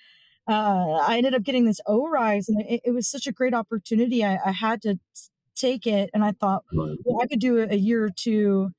uh, 0.47 0.99
I 1.07 1.17
ended 1.17 1.33
up 1.33 1.43
getting 1.43 1.65
this 1.65 1.81
ORISE, 1.87 2.49
and 2.49 2.61
it, 2.61 2.81
it 2.85 2.91
was 2.91 3.09
such 3.09 3.25
a 3.27 3.31
great 3.31 3.53
opportunity. 3.53 4.23
I, 4.23 4.37
I 4.45 4.51
had 4.51 4.81
to 4.83 4.99
take 5.55 5.87
it. 5.87 6.09
And 6.13 6.23
I 6.23 6.31
thought, 6.31 6.63
right. 6.73 6.97
well, 7.03 7.21
I 7.21 7.27
could 7.27 7.39
do 7.39 7.59
a 7.59 7.75
year 7.75 8.03
or 8.03 8.09
two 8.09 8.71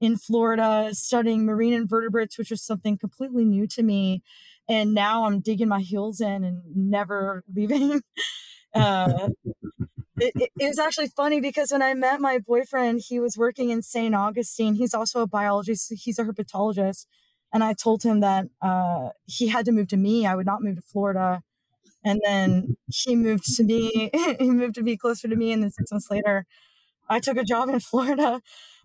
in 0.00 0.16
Florida 0.16 0.90
studying 0.92 1.44
marine 1.44 1.72
invertebrates, 1.72 2.36
which 2.36 2.50
was 2.50 2.62
something 2.62 2.98
completely 2.98 3.44
new 3.44 3.66
to 3.68 3.82
me. 3.82 4.22
And 4.68 4.94
now 4.94 5.26
I'm 5.26 5.40
digging 5.40 5.68
my 5.68 5.80
heels 5.80 6.20
in 6.20 6.44
and 6.44 6.62
never 6.74 7.44
leaving. 7.54 8.02
Uh, 8.74 9.28
it, 10.16 10.32
it, 10.34 10.50
it, 10.58 10.68
was 10.68 10.78
actually 10.78 11.08
funny 11.08 11.40
because 11.40 11.72
when 11.72 11.82
I 11.82 11.94
met 11.94 12.20
my 12.20 12.38
boyfriend, 12.38 13.02
he 13.06 13.20
was 13.20 13.36
working 13.36 13.70
in 13.70 13.82
St. 13.82 14.14
Augustine. 14.14 14.74
He's 14.74 14.94
also 14.94 15.20
a 15.20 15.26
biologist, 15.26 15.92
he's 15.94 16.18
a 16.18 16.24
herpetologist. 16.24 17.06
And 17.52 17.62
I 17.62 17.74
told 17.74 18.02
him 18.02 18.20
that 18.20 18.46
uh, 18.62 19.10
he 19.26 19.48
had 19.48 19.66
to 19.66 19.72
move 19.72 19.88
to 19.88 19.96
me. 19.98 20.26
I 20.26 20.34
would 20.34 20.46
not 20.46 20.62
move 20.62 20.76
to 20.76 20.82
Florida 20.82 21.42
and 22.04 22.20
then 22.24 22.76
he 22.86 23.16
moved 23.16 23.44
to 23.56 23.64
me 23.64 24.10
he 24.38 24.50
moved 24.50 24.74
to 24.74 24.82
be 24.82 24.96
closer 24.96 25.28
to 25.28 25.36
me 25.36 25.52
and 25.52 25.62
then 25.62 25.70
six 25.70 25.90
months 25.90 26.10
later 26.10 26.46
i 27.08 27.20
took 27.20 27.36
a 27.36 27.44
job 27.44 27.68
in 27.68 27.80
florida 27.90 28.40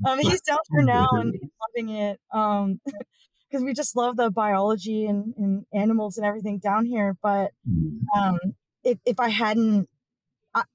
um, 0.07 0.19
he's 0.19 0.41
down 0.41 0.59
here 0.71 0.83
now 0.83 1.07
and 1.13 1.35
loving 1.75 1.89
it 1.95 2.19
um 2.33 2.79
because 3.49 3.63
we 3.63 3.73
just 3.73 3.95
love 3.95 4.17
the 4.17 4.29
biology 4.29 5.05
and, 5.05 5.33
and 5.37 5.65
animals 5.73 6.17
and 6.17 6.25
everything 6.25 6.57
down 6.57 6.85
here 6.85 7.15
but 7.21 7.51
um 8.15 8.39
if, 8.83 8.97
if 9.05 9.19
i 9.19 9.29
hadn't 9.29 9.89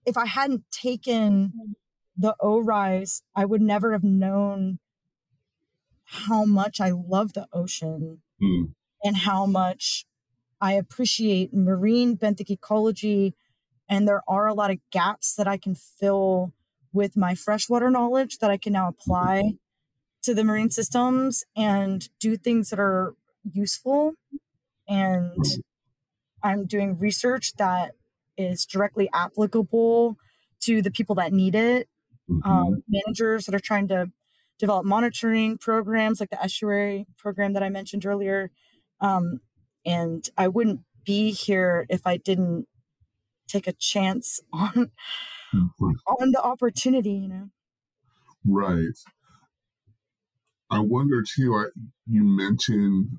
if 0.06 0.16
i 0.16 0.26
hadn't 0.26 0.62
taken 0.70 1.52
the 2.16 2.37
ORISE, 2.40 3.22
i 3.34 3.44
would 3.44 3.62
never 3.62 3.92
have 3.92 4.04
known 4.04 4.78
how 6.04 6.44
much 6.44 6.80
i 6.80 6.90
love 6.90 7.32
the 7.32 7.46
ocean 7.52 8.20
mm. 8.42 8.72
and 9.02 9.18
how 9.18 9.46
much 9.46 10.04
I 10.62 10.75
appreciate 10.75 11.52
marine 11.52 12.16
benthic 12.16 12.49
ecology, 12.49 13.35
and 13.88 14.07
there 14.07 14.23
are 14.28 14.47
a 14.47 14.54
lot 14.54 14.71
of 14.71 14.78
gaps 14.92 15.35
that 15.35 15.49
I 15.49 15.57
can 15.57 15.75
fill 15.75 16.52
with 16.92 17.16
my 17.16 17.35
freshwater 17.35 17.90
knowledge 17.90 18.38
that 18.38 18.50
I 18.50 18.59
can 18.59 18.73
now 18.73 18.87
apply 18.87 19.54
to 20.23 20.35
the 20.35 20.45
marine 20.45 20.71
systems 20.71 21.45
and 21.57 22.09
do 22.21 22.37
things 22.37 22.71
that 22.71 22.78
are 22.78 23.14
useful. 23.52 24.14
And 24.88 25.45
I'm 26.45 26.66
doing 26.66 26.97
research 26.97 27.54
that 27.54 27.92
is 28.38 28.64
directly 28.64 29.09
applicable 29.12 30.16
to 30.61 30.81
the 30.81 30.92
people 30.92 31.16
that 31.16 31.33
need 31.33 31.57
it. 31.57 31.88
Mm-hmm. 32.31 32.49
Um, 32.49 32.85
managers 32.88 33.47
that 33.47 33.54
are 33.57 33.61
trying 33.61 33.88
to 33.88 34.12
develop 34.61 34.87
monitoring 34.87 35.59
programs 35.59 36.21
like 36.21 36.31
the 36.31 36.40
estuary 36.40 37.04
program 37.19 37.54
that 37.54 37.64
I 37.64 37.69
mentioned 37.69 38.07
earlier. 38.07 38.52
Um, 39.00 39.40
and 39.85 40.29
I 40.37 40.49
wouldn't 40.49 40.81
be 41.05 41.33
here 41.33 41.87
if 41.89 42.07
I 42.07 42.17
didn't 42.17 42.67
take 43.49 43.67
a 43.67 43.73
chance 43.73 44.41
on 44.53 44.91
mm-hmm. 45.55 45.91
on 46.07 46.31
the 46.31 46.43
opportunity, 46.43 47.12
you 47.12 47.29
know. 47.29 47.49
Right. 48.47 48.99
I 50.71 50.81
wonder 50.81 51.23
too. 51.23 51.55
I, 51.55 51.67
you 52.07 52.25
mentioned 52.25 53.19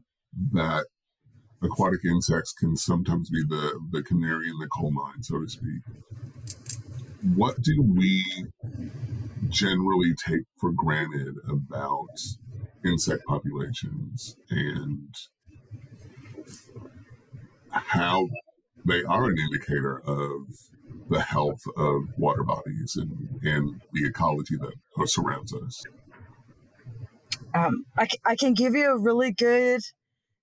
that 0.51 0.88
aquatic 1.62 2.03
insects 2.03 2.51
can 2.51 2.75
sometimes 2.75 3.29
be 3.29 3.43
the 3.48 3.79
the 3.91 4.01
canary 4.01 4.50
in 4.50 4.58
the 4.60 4.67
coal 4.67 4.91
mine, 4.91 5.22
so 5.24 5.39
to 5.39 5.48
speak. 5.48 5.82
What 7.36 7.62
do 7.62 7.82
we 7.82 8.25
generally 9.50 10.13
take 10.15 10.43
for 10.60 10.72
granted 10.72 11.36
about 11.48 12.10
insect 12.84 13.24
populations 13.25 14.36
and 14.50 15.15
how 17.73 18.29
they 18.85 19.03
are 19.03 19.25
an 19.25 19.37
indicator 19.37 19.99
of 20.05 20.47
the 21.09 21.21
health 21.21 21.61
of 21.77 22.03
water 22.17 22.43
bodies 22.43 22.95
and, 22.95 23.39
and 23.43 23.81
the 23.93 24.05
ecology 24.05 24.55
that 24.57 25.07
surrounds 25.07 25.53
us. 25.53 25.83
Um, 27.53 27.85
I, 27.97 28.07
I 28.25 28.35
can 28.35 28.53
give 28.53 28.73
you 28.73 28.89
a 28.89 28.97
really 28.97 29.31
good 29.31 29.81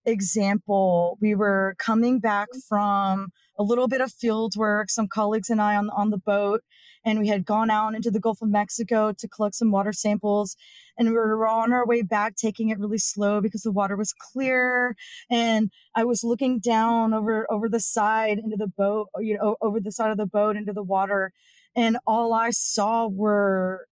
example. 0.05 1.19
We 1.21 1.35
were 1.35 1.75
coming 1.79 2.21
back 2.21 2.49
from 2.69 3.29
a 3.61 3.63
little 3.63 3.89
bit 3.89 4.01
of 4.01 4.11
field 4.11 4.55
work, 4.57 4.89
some 4.89 5.07
colleagues 5.07 5.51
and 5.51 5.61
I 5.61 5.77
on, 5.77 5.91
on 5.91 6.09
the 6.09 6.17
boat, 6.17 6.63
and 7.05 7.21
we 7.21 7.29
had 7.29 7.45
gone 7.45 7.71
out 7.71 7.95
into 7.95 8.11
the 8.11 8.19
Gulf 8.19 8.41
of 8.41 8.49
Mexico 8.49 9.13
to 9.13 9.29
collect 9.29 9.55
some 9.55 9.71
water 9.71 9.93
samples. 9.93 10.57
And 10.97 11.09
we 11.09 11.15
were 11.15 11.47
on 11.47 11.71
our 11.71 11.87
way 11.87 12.01
back, 12.01 12.37
taking 12.37 12.71
it 12.71 12.79
really 12.79 12.99
slow 12.99 13.43
because 13.43 13.61
the 13.61 13.71
water 13.71 13.97
was 13.97 14.15
clear. 14.15 14.97
And 15.31 15.71
I 15.95 16.05
was 16.05 16.25
looking 16.25 16.59
down 16.59 17.13
over 17.13 17.47
over 17.53 17.69
the 17.69 17.81
side 17.81 18.39
into 18.39 18.57
the 18.57 18.67
boat, 18.67 19.09
you 19.19 19.37
know, 19.37 19.57
over 19.61 19.79
the 19.79 19.93
side 19.93 20.11
of 20.11 20.17
the 20.17 20.27
boat 20.27 20.57
into 20.57 20.73
the 20.73 20.83
water, 20.83 21.33
and 21.77 21.99
all 22.07 22.33
I 22.33 22.51
saw 22.53 23.09
were 23.09 23.87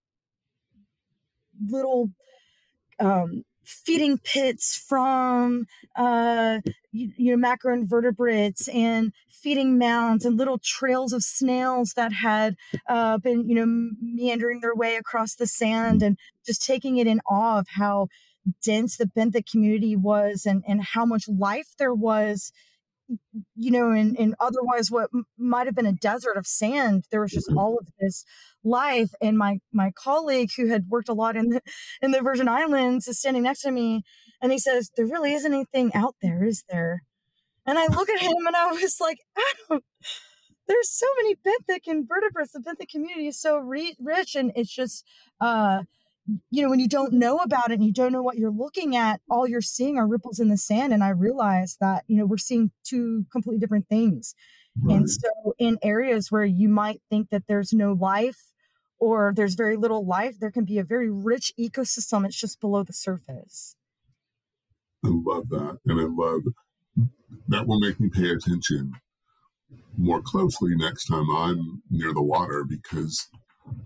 little 1.68 2.10
um, 2.98 3.44
feeding 3.64 4.18
pits 4.18 4.82
from 4.88 5.66
uh, 5.94 6.60
you, 7.16 7.36
know 7.36 7.48
macroinvertebrates 7.48 8.72
and 8.74 9.12
feeding 9.30 9.78
mounds 9.78 10.24
and 10.24 10.36
little 10.36 10.58
trails 10.58 11.12
of 11.12 11.22
snails 11.22 11.92
that 11.94 12.12
had 12.12 12.56
uh, 12.88 13.18
been 13.18 13.48
you 13.48 13.54
know 13.54 13.90
meandering 14.00 14.60
their 14.60 14.74
way 14.74 14.96
across 14.96 15.34
the 15.34 15.46
sand 15.46 16.02
and 16.02 16.18
just 16.46 16.64
taking 16.64 16.98
it 16.98 17.06
in 17.06 17.20
awe 17.28 17.58
of 17.58 17.66
how 17.76 18.08
dense 18.62 18.96
the 18.96 19.06
benthic 19.06 19.50
community 19.50 19.94
was 19.96 20.46
and 20.46 20.62
and 20.66 20.82
how 20.82 21.04
much 21.04 21.28
life 21.28 21.68
there 21.78 21.94
was 21.94 22.52
you 23.54 23.70
know, 23.70 23.92
in, 23.92 24.14
in 24.16 24.34
otherwise 24.40 24.90
what 24.90 25.10
m- 25.14 25.24
might 25.36 25.66
have 25.66 25.74
been 25.74 25.86
a 25.86 25.92
desert 25.92 26.36
of 26.36 26.46
sand, 26.46 27.04
there 27.10 27.20
was 27.20 27.32
just 27.32 27.48
mm-hmm. 27.48 27.58
all 27.58 27.78
of 27.78 27.88
this 28.00 28.24
life. 28.64 29.10
And 29.20 29.38
my 29.38 29.58
my 29.72 29.90
colleague 29.90 30.50
who 30.56 30.68
had 30.68 30.86
worked 30.88 31.08
a 31.08 31.14
lot 31.14 31.36
in 31.36 31.50
the 31.50 31.60
in 32.02 32.10
the 32.10 32.22
Virgin 32.22 32.48
Islands 32.48 33.08
is 33.08 33.18
standing 33.18 33.42
next 33.42 33.62
to 33.62 33.70
me, 33.70 34.02
and 34.42 34.52
he 34.52 34.58
says, 34.58 34.90
"There 34.96 35.06
really 35.06 35.32
isn't 35.34 35.52
anything 35.52 35.92
out 35.94 36.16
there, 36.22 36.44
is 36.44 36.64
there?" 36.68 37.02
And 37.66 37.78
I 37.78 37.86
look 37.86 38.08
at 38.08 38.20
him, 38.20 38.46
and 38.46 38.56
I 38.56 38.72
was 38.72 38.96
like, 39.00 39.18
"Adam, 39.70 39.82
there's 40.66 40.90
so 40.90 41.06
many 41.16 41.36
benthic 41.36 41.86
invertebrates. 41.86 42.52
The 42.52 42.60
benthic 42.60 42.90
community 42.90 43.28
is 43.28 43.40
so 43.40 43.58
re- 43.58 43.96
rich, 43.98 44.34
and 44.34 44.52
it's 44.54 44.74
just." 44.74 45.04
uh 45.40 45.82
you 46.50 46.62
know, 46.62 46.68
when 46.68 46.80
you 46.80 46.88
don't 46.88 47.12
know 47.12 47.38
about 47.38 47.70
it 47.70 47.74
and 47.74 47.84
you 47.84 47.92
don't 47.92 48.12
know 48.12 48.22
what 48.22 48.36
you're 48.36 48.50
looking 48.50 48.96
at, 48.96 49.20
all 49.30 49.48
you're 49.48 49.60
seeing 49.60 49.96
are 49.96 50.06
ripples 50.06 50.38
in 50.38 50.48
the 50.48 50.56
sand. 50.56 50.92
And 50.92 51.02
I 51.02 51.10
realized 51.10 51.78
that, 51.80 52.04
you 52.06 52.16
know, 52.16 52.26
we're 52.26 52.36
seeing 52.36 52.70
two 52.84 53.26
completely 53.32 53.58
different 53.58 53.88
things. 53.88 54.34
Right. 54.80 54.96
And 54.96 55.10
so, 55.10 55.28
in 55.58 55.78
areas 55.82 56.30
where 56.30 56.44
you 56.44 56.68
might 56.68 57.00
think 57.10 57.30
that 57.30 57.44
there's 57.48 57.72
no 57.72 57.92
life 57.92 58.52
or 58.98 59.32
there's 59.34 59.54
very 59.54 59.76
little 59.76 60.06
life, 60.06 60.38
there 60.38 60.50
can 60.50 60.64
be 60.64 60.78
a 60.78 60.84
very 60.84 61.10
rich 61.10 61.52
ecosystem. 61.58 62.24
It's 62.24 62.38
just 62.38 62.60
below 62.60 62.82
the 62.82 62.92
surface. 62.92 63.74
I 65.04 65.08
love 65.10 65.48
that. 65.50 65.78
And 65.86 66.00
I 66.00 66.04
love 66.04 66.42
that 67.48 67.66
will 67.66 67.80
make 67.80 67.98
me 67.98 68.08
pay 68.08 68.30
attention 68.30 68.92
more 69.96 70.22
closely 70.22 70.74
next 70.76 71.06
time 71.06 71.28
I'm 71.30 71.82
near 71.90 72.12
the 72.12 72.22
water 72.22 72.64
because 72.68 73.28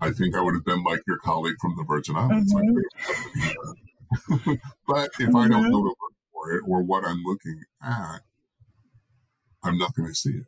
I 0.01 0.11
think 0.11 0.35
I 0.35 0.41
would 0.41 0.53
have 0.53 0.65
been 0.65 0.83
like 0.83 1.01
your 1.07 1.17
colleague 1.17 1.55
from 1.61 1.75
the 1.77 1.83
Virgin 1.83 2.15
Islands. 2.15 2.53
Mm-hmm. 2.53 2.79
but 4.87 5.09
if 5.19 5.29
mm-hmm. 5.29 5.35
I 5.35 5.47
don't 5.47 5.63
mm-hmm. 5.63 5.71
know 5.71 5.83
to 5.83 5.87
look 5.87 6.13
for 6.31 6.51
it 6.51 6.61
or 6.67 6.83
what 6.83 7.05
I'm 7.05 7.23
looking 7.23 7.61
at, 7.81 8.21
I'm 9.63 9.77
not 9.77 9.95
going 9.95 10.09
to 10.09 10.15
see 10.15 10.31
it. 10.31 10.45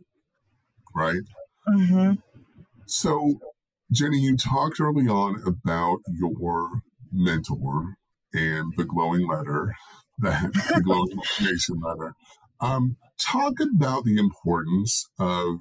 Right? 0.94 1.22
Mm-hmm. 1.68 2.14
So, 2.86 3.40
Jenny, 3.92 4.20
you 4.20 4.38
talked 4.38 4.80
early 4.80 5.08
on 5.08 5.42
about 5.46 6.00
your 6.08 6.82
mentor 7.12 7.96
and 8.34 8.74
the 8.78 8.86
glowing 8.86 9.28
letter, 9.28 9.74
that 10.20 10.54
the 10.54 10.82
glowing 10.82 11.16
motivation 11.16 11.82
letter. 11.82 12.14
Um, 12.60 12.98
talk 13.20 13.54
about 13.60 14.04
the 14.04 14.18
importance 14.18 15.10
of 15.20 15.60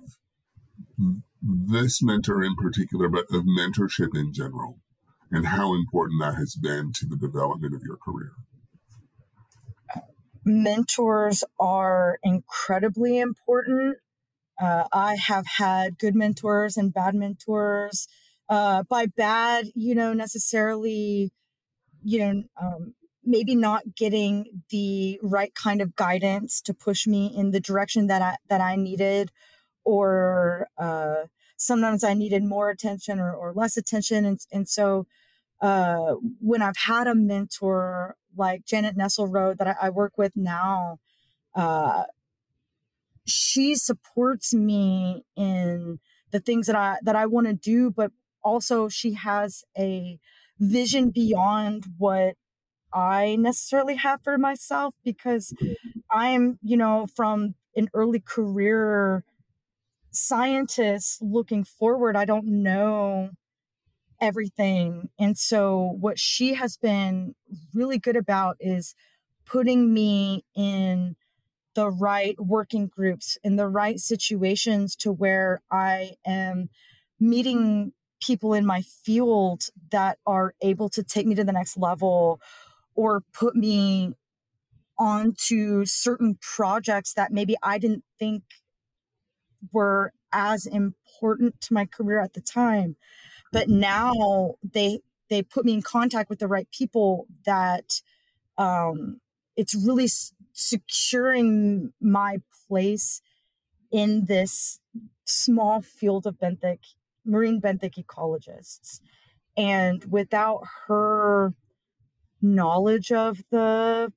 this 1.45 2.03
mentor 2.03 2.43
in 2.43 2.55
particular, 2.57 3.09
but 3.09 3.27
of 3.31 3.45
mentorship 3.45 4.17
in 4.17 4.33
general, 4.33 4.79
and 5.31 5.47
how 5.47 5.75
important 5.75 6.21
that 6.23 6.37
has 6.37 6.55
been 6.55 6.93
to 6.95 7.07
the 7.07 7.17
development 7.17 7.75
of 7.75 7.83
your 7.83 7.97
career? 7.97 8.33
Mentors 10.45 11.45
are 11.61 12.19
incredibly 12.23 13.19
important. 13.19 13.99
Uh, 14.61 14.85
I 14.93 15.17
have 15.17 15.47
had 15.59 15.99
good 15.99 16.15
mentors 16.15 16.77
and 16.77 16.93
bad 16.95 17.15
mentors. 17.15 18.07
Uh, 18.49 18.83
by 18.83 19.07
bad, 19.07 19.67
you 19.75 19.95
know, 19.95 20.13
necessarily, 20.13 21.33
you 22.03 22.19
know, 22.19 22.43
um, 22.61 22.95
maybe 23.25 23.55
not 23.55 23.95
getting 23.97 24.63
the 24.71 25.19
right 25.23 25.55
kind 25.55 25.81
of 25.81 25.97
guidance 25.97 26.61
to 26.61 26.75
push 26.75 27.07
me 27.07 27.35
in 27.35 27.53
the 27.53 27.61
direction 27.61 28.07
that 28.09 28.21
I 28.21 28.37
that 28.51 28.61
I 28.61 28.77
needed, 28.77 29.33
or 29.85 30.69
uh, 30.79 31.25
sometimes 31.57 32.05
I 32.05 32.15
needed 32.15 32.45
more 32.45 32.71
attention 32.71 33.19
or, 33.19 33.33
or 33.33 33.53
less 33.53 33.77
attention. 33.77 34.25
And, 34.25 34.41
and 34.53 34.69
so 34.69 35.07
uh, 35.61 36.15
when 36.41 36.63
I've 36.63 36.77
had 36.77 37.07
a 37.07 37.15
mentor 37.15 38.17
like 38.37 38.65
Janet 38.65 38.97
Nestlerode 38.97 39.59
that 39.59 39.69
I, 39.69 39.87
I 39.87 39.91
work 39.91 40.19
with 40.19 40.33
now, 40.37 40.99
uh, 41.55 42.05
she 43.27 43.75
supports 43.75 44.53
me 44.53 45.25
in 45.37 46.01
the 46.31 46.41
things 46.41 46.67
that 46.67 46.77
I 46.77 46.99
that 47.03 47.17
I 47.17 47.27
want 47.27 47.47
to 47.47 47.55
do, 47.55 47.91
but 47.91 48.11
also 48.43 48.89
she 48.89 49.15
has 49.15 49.65
a 49.79 50.19
vision 50.59 51.11
beyond 51.11 51.85
what 51.97 52.35
I 52.93 53.37
necessarily 53.37 53.97
have 53.97 54.23
for 54.23 54.39
myself 54.39 54.95
because 55.05 55.55
I'm, 56.11 56.59
you 56.63 56.77
know, 56.77 57.07
from 57.15 57.55
an 57.77 57.89
early 57.95 58.21
career 58.21 59.25
scientists 60.15 61.19
looking 61.21 61.65
forward, 61.65 62.17
I 62.17 62.25
don't 62.25 62.47
know 62.47 63.31
everything. 64.21 65.11
And 65.19 65.37
so, 65.37 65.97
what 66.01 66.19
she 66.19 66.55
has 66.55 66.77
been 66.77 67.35
really 67.75 67.99
good 67.99 68.17
about 68.17 68.57
is 68.61 68.95
putting 69.47 69.93
me 69.93 70.45
in 70.55 71.17
the 71.75 71.91
right 71.91 72.37
working 72.41 72.87
groups, 72.87 73.39
in 73.45 73.57
the 73.57 73.69
right 73.69 73.99
situations 73.99 74.97
to 74.97 75.13
where 75.13 75.63
I 75.71 76.13
am 76.27 76.71
meeting 77.21 77.93
people 78.21 78.55
in 78.55 78.65
my 78.65 78.83
field 78.83 79.65
that 79.91 80.19
are 80.27 80.55
able 80.63 80.89
to 80.89 81.03
take 81.03 81.27
me 81.27 81.35
to 81.35 81.45
the 81.45 81.53
next 81.53 81.77
level 81.77 82.41
or 82.95 83.23
put 83.33 83.57
me 83.57 84.15
onto 84.99 85.85
certain 85.85 86.39
projects 86.41 87.15
that 87.15 87.33
maybe 87.33 87.57
I 87.63 87.79
didn't 87.79 88.05
think 88.19 88.45
were 89.73 90.13
as 90.33 90.67
important 90.67 91.61
to 91.61 91.75
my 91.75 91.87
career 91.87 92.21
at 92.21 92.35
the 92.35 92.41
time 92.41 92.97
but 93.53 93.69
now 93.69 94.55
they 94.63 95.01
they 95.31 95.43
put 95.43 95.65
me 95.65 95.73
in 95.75 95.83
contact 95.83 96.29
with 96.29 96.39
the 96.39 96.49
right 96.49 96.69
people 96.71 97.27
that 97.47 98.01
um 98.59 99.21
it's 99.57 99.75
really 99.75 100.05
s- 100.05 100.33
securing 100.53 101.93
my 102.01 102.39
place 102.69 103.21
in 103.91 104.25
this 104.27 104.81
small 105.25 105.81
field 105.81 106.27
of 106.27 106.39
benthic 106.39 106.79
marine 107.25 107.61
benthic 107.61 107.95
ecologists. 107.95 109.01
And 109.57 110.05
without 110.11 110.65
her 110.87 111.55
knowledge 112.43 113.13
of 113.13 113.43
the 113.51 114.13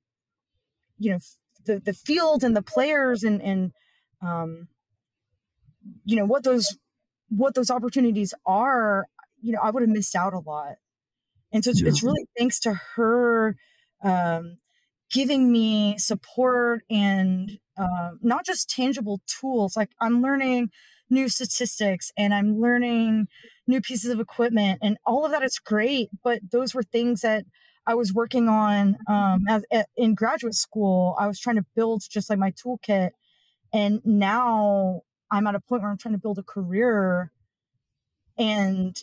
you 0.98 1.12
know 1.12 1.18
the 1.64 1.78
the 1.80 1.94
field 1.94 2.44
and 2.44 2.56
the 2.56 2.62
players 2.62 3.22
and 3.22 3.40
and 3.40 3.72
um 4.20 4.68
you 6.04 6.16
know 6.16 6.24
what 6.24 6.44
those 6.44 6.76
what 7.28 7.54
those 7.54 7.70
opportunities 7.70 8.34
are 8.46 9.06
you 9.40 9.52
know 9.52 9.60
i 9.62 9.70
would 9.70 9.82
have 9.82 9.90
missed 9.90 10.16
out 10.16 10.32
a 10.32 10.38
lot 10.38 10.74
and 11.52 11.64
so 11.64 11.70
it's, 11.70 11.82
yeah. 11.82 11.88
it's 11.88 12.02
really 12.02 12.26
thanks 12.36 12.60
to 12.60 12.74
her 12.96 13.56
um, 14.04 14.58
giving 15.10 15.50
me 15.50 15.96
support 15.98 16.82
and 16.90 17.58
uh, 17.78 18.10
not 18.22 18.44
just 18.44 18.68
tangible 18.70 19.20
tools 19.26 19.76
like 19.76 19.90
i'm 20.00 20.22
learning 20.22 20.70
new 21.10 21.28
statistics 21.28 22.10
and 22.16 22.34
i'm 22.34 22.60
learning 22.60 23.26
new 23.66 23.80
pieces 23.80 24.10
of 24.10 24.20
equipment 24.20 24.78
and 24.82 24.96
all 25.06 25.24
of 25.24 25.30
that 25.32 25.42
is 25.42 25.58
great 25.58 26.08
but 26.22 26.40
those 26.50 26.74
were 26.74 26.82
things 26.82 27.20
that 27.20 27.44
i 27.86 27.94
was 27.94 28.12
working 28.12 28.48
on 28.48 28.96
um, 29.08 29.44
as, 29.48 29.64
in 29.96 30.14
graduate 30.14 30.54
school 30.54 31.14
i 31.18 31.26
was 31.26 31.38
trying 31.38 31.56
to 31.56 31.64
build 31.74 32.02
just 32.10 32.28
like 32.28 32.38
my 32.38 32.52
toolkit 32.52 33.10
and 33.72 34.00
now 34.04 35.02
I'm 35.30 35.46
at 35.46 35.54
a 35.54 35.60
point 35.60 35.82
where 35.82 35.90
I'm 35.90 35.98
trying 35.98 36.14
to 36.14 36.20
build 36.20 36.38
a 36.38 36.42
career. 36.42 37.30
And 38.36 38.96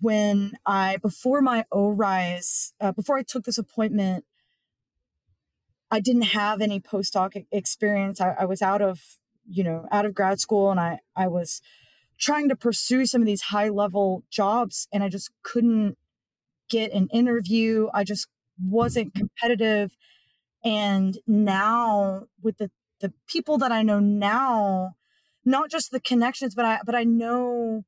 when 0.00 0.54
I, 0.66 0.98
before 0.98 1.40
my 1.42 1.64
ORISE, 1.70 2.74
uh, 2.80 2.92
before 2.92 3.16
I 3.16 3.22
took 3.22 3.44
this 3.44 3.58
appointment, 3.58 4.24
I 5.90 6.00
didn't 6.00 6.22
have 6.22 6.60
any 6.60 6.80
postdoc 6.80 7.44
experience. 7.50 8.20
I, 8.20 8.34
I 8.40 8.44
was 8.44 8.62
out 8.62 8.80
of, 8.82 9.18
you 9.48 9.64
know, 9.64 9.86
out 9.90 10.06
of 10.06 10.14
grad 10.14 10.40
school 10.40 10.70
and 10.70 10.78
I, 10.78 11.00
I 11.16 11.26
was 11.28 11.60
trying 12.18 12.48
to 12.48 12.56
pursue 12.56 13.06
some 13.06 13.22
of 13.22 13.26
these 13.26 13.42
high 13.42 13.68
level 13.68 14.22
jobs 14.30 14.86
and 14.92 15.02
I 15.02 15.08
just 15.08 15.30
couldn't 15.42 15.96
get 16.68 16.92
an 16.92 17.08
interview. 17.08 17.88
I 17.92 18.04
just 18.04 18.28
wasn't 18.62 19.14
competitive. 19.14 19.96
And 20.62 21.18
now 21.26 22.26
with 22.42 22.58
the 22.58 22.70
the 23.00 23.12
people 23.26 23.58
that 23.58 23.72
I 23.72 23.82
know 23.82 23.98
now, 24.00 24.94
not 25.44 25.70
just 25.70 25.90
the 25.90 26.00
connections, 26.00 26.54
but 26.54 26.64
I 26.64 26.80
but 26.84 26.94
I 26.94 27.04
know 27.04 27.84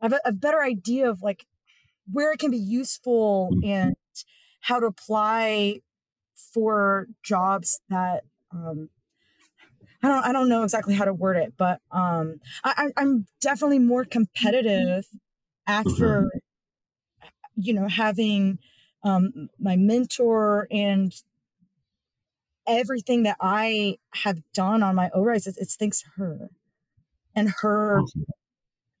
I 0.00 0.06
have 0.06 0.12
a, 0.12 0.20
a 0.26 0.32
better 0.32 0.62
idea 0.62 1.08
of 1.08 1.22
like 1.22 1.46
where 2.10 2.32
it 2.32 2.38
can 2.38 2.50
be 2.50 2.58
useful 2.58 3.50
mm-hmm. 3.52 3.68
and 3.68 3.96
how 4.60 4.80
to 4.80 4.86
apply 4.86 5.80
for 6.52 7.06
jobs 7.22 7.80
that 7.88 8.24
um, 8.52 8.88
I 10.02 10.08
don't 10.08 10.24
I 10.24 10.32
don't 10.32 10.48
know 10.48 10.62
exactly 10.62 10.94
how 10.94 11.04
to 11.04 11.14
word 11.14 11.36
it, 11.36 11.54
but 11.56 11.80
um, 11.90 12.40
I, 12.64 12.88
I'm 12.96 13.26
definitely 13.40 13.78
more 13.78 14.04
competitive 14.04 15.06
after 15.66 16.26
okay. 16.26 16.40
you 17.56 17.74
know 17.74 17.88
having 17.88 18.58
um, 19.02 19.48
my 19.58 19.76
mentor 19.76 20.68
and 20.70 21.12
everything 22.66 23.22
that 23.24 23.36
I 23.40 23.98
have 24.14 24.38
done 24.52 24.82
on 24.82 24.94
my 24.94 25.10
ORISE, 25.10 25.46
it's, 25.46 25.58
it's 25.58 25.76
thanks 25.76 26.00
to 26.02 26.08
her 26.16 26.50
and 27.34 27.52
her 27.60 28.00
awesome. 28.00 28.26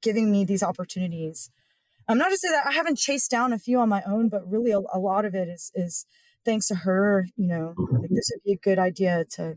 giving 0.02 0.30
me 0.30 0.44
these 0.44 0.62
opportunities. 0.62 1.50
I'm 2.08 2.18
not 2.18 2.30
to 2.30 2.36
say 2.36 2.50
that 2.50 2.66
I 2.66 2.72
haven't 2.72 2.98
chased 2.98 3.30
down 3.30 3.52
a 3.52 3.58
few 3.58 3.80
on 3.80 3.88
my 3.88 4.02
own, 4.06 4.28
but 4.28 4.48
really 4.48 4.70
a, 4.70 4.78
a 4.92 4.98
lot 4.98 5.24
of 5.24 5.34
it 5.34 5.48
is 5.48 5.72
is 5.74 6.06
thanks 6.44 6.68
to 6.68 6.76
her. 6.76 7.26
You 7.36 7.48
know, 7.48 7.74
like 7.76 8.10
this 8.10 8.30
would 8.32 8.44
be 8.44 8.52
a 8.52 8.56
good 8.56 8.78
idea 8.78 9.24
to 9.32 9.56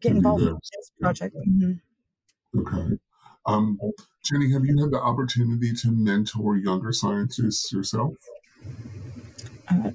get 0.00 0.12
involved 0.12 0.44
in 0.44 0.54
this 0.54 0.90
project. 1.00 1.36
Mm-hmm. 1.36 2.60
Okay. 2.60 2.98
Um, 3.44 3.78
Jenny, 4.24 4.52
have 4.52 4.64
you 4.64 4.80
had 4.80 4.92
the 4.92 5.00
opportunity 5.00 5.72
to 5.72 5.90
mentor 5.90 6.56
younger 6.56 6.92
scientists 6.92 7.72
yourself? 7.72 8.14
Uh, 9.68 9.90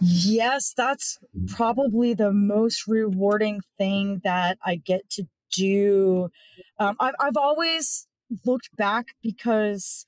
yes, 0.00 0.74
that's 0.76 1.18
probably 1.48 2.14
the 2.14 2.32
most 2.32 2.86
rewarding 2.86 3.60
thing 3.78 4.20
that 4.24 4.58
I 4.64 4.76
get 4.76 5.08
to 5.10 5.24
do. 5.54 6.30
Um, 6.78 6.96
I've, 7.00 7.14
I've 7.20 7.36
always 7.36 8.06
looked 8.44 8.74
back 8.76 9.08
because 9.22 10.06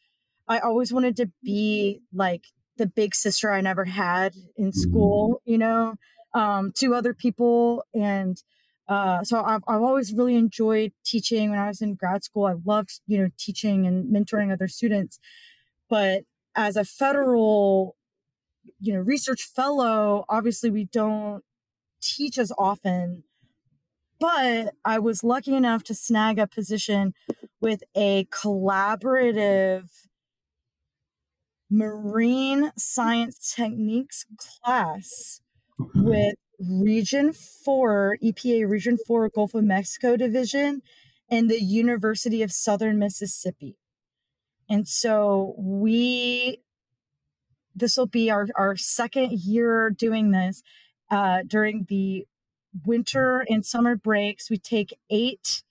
I 0.49 0.59
always 0.59 0.93
wanted 0.93 1.17
to 1.17 1.31
be 1.43 2.01
like 2.13 2.45
the 2.77 2.87
big 2.87 3.15
sister 3.15 3.51
I 3.51 3.61
never 3.61 3.85
had 3.85 4.35
in 4.57 4.67
mm-hmm. 4.67 4.79
school, 4.79 5.43
you 5.45 5.59
know, 5.59 5.95
um, 6.35 6.73
to 6.77 6.95
other 6.95 7.15
people. 7.15 7.85
And 7.95 8.43
uh, 8.89 9.25
so 9.25 9.43
I've, 9.43 9.63
I've 9.67 9.83
always 9.83 10.13
really 10.13 10.37
enjoyed 10.37 10.93
teaching 11.05 11.51
when 11.51 11.59
I 11.59 11.69
was 11.69 11.81
in 11.81 11.95
grad 11.95 12.23
school. 12.25 12.47
I 12.47 12.55
loved, 12.65 13.01
you 13.07 13.19
know, 13.19 13.29
teaching 13.39 13.87
and 13.87 14.13
mentoring 14.13 14.53
other 14.53 14.69
students. 14.69 15.19
But 15.89 16.23
as 16.55 16.77
a 16.77 16.85
federal, 16.85 17.96
you 18.87 18.95
know, 18.95 19.01
research 19.01 19.43
fellow, 19.43 20.25
obviously 20.29 20.71
we 20.71 20.85
don't 20.85 21.43
teach 22.01 22.39
as 22.39 22.53
often. 22.57 23.25
But 24.19 24.75
I 24.85 24.99
was 24.99 25.23
lucky 25.23 25.55
enough 25.55 25.83
to 25.85 25.95
snag 25.95 26.39
a 26.39 26.47
position 26.47 27.13
with 27.61 27.83
a 27.95 28.25
collaborative 28.27 29.89
marine 31.69 32.73
science 32.79 33.55
techniques 33.55 34.25
class 34.39 35.41
with 35.95 36.37
Region 36.59 37.33
4, 37.33 38.19
EPA 38.25 38.69
Region 38.69 38.97
4 39.07 39.29
Gulf 39.29 39.55
of 39.55 39.65
Mexico 39.65 40.17
Division, 40.17 40.81
and 41.29 41.51
the 41.51 41.63
University 41.63 42.43
of 42.43 42.53
Southern 42.53 42.99
Mississippi. 42.99 43.77
And 44.69 44.89
so 44.89 45.55
we, 45.59 46.63
this 47.77 47.97
will 47.97 48.07
be 48.07 48.31
our, 48.31 48.49
our 48.57 48.77
second 48.77 49.33
year 49.33 49.91
doing 49.91 50.31
this. 50.31 50.63
Uh, 51.11 51.43
during 51.47 51.87
the 51.89 52.27
winter 52.85 53.45
and 53.49 53.65
summer 53.65 53.95
breaks, 53.95 54.51
we 54.51 54.57
take 54.57 54.99
eight 55.09 55.63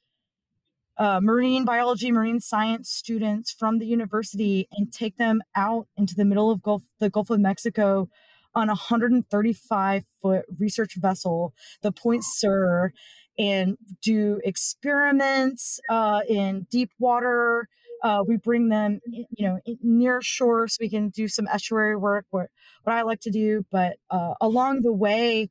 uh, 0.98 1.20
marine 1.22 1.66
biology, 1.66 2.12
marine 2.12 2.40
science 2.40 2.90
students 2.90 3.52
from 3.52 3.80
the 3.80 3.86
university 3.86 4.68
and 4.72 4.94
take 4.94 5.18
them 5.18 5.42
out 5.56 5.88
into 5.98 6.16
the 6.16 6.24
middle 6.24 6.52
of 6.52 6.62
Gulf, 6.62 6.84
the 7.00 7.10
Gulf 7.10 7.30
of 7.30 7.40
Mexico 7.40 8.08
on 8.54 8.70
a 8.70 8.74
135 8.74 10.06
foot 10.22 10.46
research 10.58 10.96
vessel, 10.96 11.54
the 11.82 11.92
Point 11.92 12.24
Sur, 12.24 12.94
and 13.38 13.78
do 14.02 14.40
experiments 14.46 15.82
uh, 15.90 16.22
in 16.30 16.66
deep 16.72 16.92
water. 16.98 17.68
Uh, 18.06 18.24
we 18.28 18.38
bring 18.38 18.70
them, 18.70 19.00
you 19.08 19.48
know, 19.48 19.60
near 19.82 20.22
shore 20.22 20.68
so 20.68 20.78
we 20.80 20.90
can 20.90 21.10
do 21.10 21.28
some 21.28 21.48
estuary 21.48 21.96
work, 21.96 22.26
what, 22.30 22.48
what 22.84 22.96
I 22.96 23.02
like 23.02 23.22
to 23.22 23.32
do. 23.32 23.66
But 23.72 23.98
uh, 24.12 24.36
along 24.40 24.82
the 24.82 24.94
way, 24.94 25.50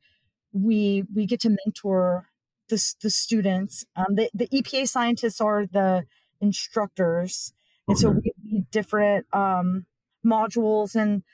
we 0.53 1.03
we 1.13 1.27
get 1.27 1.41
to 1.41 1.57
mentor 1.65 2.29
the, 2.69 2.95
the 3.03 3.11
students. 3.11 3.85
Um, 3.97 4.15
the, 4.15 4.31
the 4.33 4.47
EPA 4.49 4.89
scientists 4.89 5.41
are 5.41 5.67
the 5.67 6.05
instructors. 6.41 7.53
And 7.89 7.97
okay. 7.97 8.03
so 8.03 8.11
we 8.11 8.33
need 8.45 8.71
different 8.71 9.27
um, 9.33 9.87
modules 10.25 10.95
and 10.95 11.25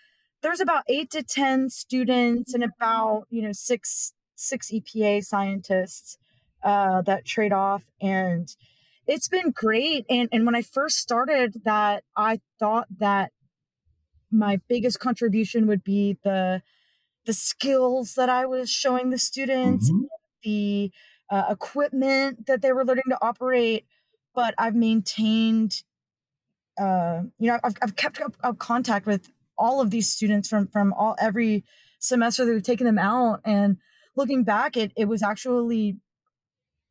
there's 0.43 0.61
about 0.61 0.85
eight 0.89 1.11
to 1.11 1.23
ten 1.23 1.69
students 1.69 2.55
and 2.55 2.65
about 2.65 3.27
you 3.31 3.43
know 3.43 3.53
six 3.53 4.15
six 4.37 4.71
EPA 4.71 5.23
scientists 5.25 6.17
uh, 6.63 7.03
that 7.03 7.25
trade 7.25 7.53
off, 7.53 7.83
and 8.01 8.49
it's 9.11 9.29
been 9.29 9.51
great. 9.51 10.07
And 10.09 10.29
and 10.31 10.47
when 10.47 10.55
I 10.55 10.63
first 10.63 10.99
started 10.99 11.63
that, 11.65 12.05
I 12.17 12.41
thought 12.61 12.87
that 12.99 13.33
my 14.31 14.61
biggest 14.69 15.01
contribution 15.01 15.67
would 15.67 15.83
be 15.83 16.17
the 16.23 16.63
the 17.27 17.33
skills 17.33 18.15
that 18.15 18.29
I 18.29 18.47
was 18.47 18.71
showing 18.71 19.11
the 19.11 19.19
students, 19.19 19.91
mm-hmm. 19.91 20.05
the 20.45 20.93
uh, 21.29 21.45
equipment 21.51 22.47
that 22.47 22.63
they 22.63 22.73
were 22.73 22.85
learning 22.85 23.05
to 23.09 23.19
operate. 23.21 23.85
But 24.33 24.55
I've 24.57 24.77
maintained, 24.77 25.83
uh, 26.81 27.23
you 27.39 27.49
know, 27.49 27.59
I've, 27.65 27.77
I've 27.83 27.97
kept 27.97 28.21
up, 28.21 28.37
up 28.45 28.59
contact 28.59 29.07
with 29.07 29.33
all 29.59 29.81
of 29.81 29.91
these 29.91 30.09
students 30.09 30.49
from 30.49 30.69
from 30.69 30.93
all 30.93 31.17
every 31.19 31.65
semester 31.99 32.45
that 32.45 32.53
we've 32.53 32.63
taken 32.63 32.87
them 32.87 32.99
out 32.99 33.41
and 33.45 33.77
looking 34.17 34.43
back 34.45 34.77
it 34.77 34.91
it 34.97 35.07
was 35.07 35.23
actually 35.23 35.99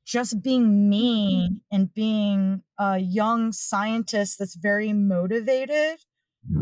just 0.09 0.41
being 0.41 0.89
me 0.89 1.61
and 1.71 1.93
being 1.93 2.63
a 2.79 2.97
young 2.97 3.51
scientist 3.51 4.39
that's 4.39 4.55
very 4.55 4.91
motivated 4.91 5.99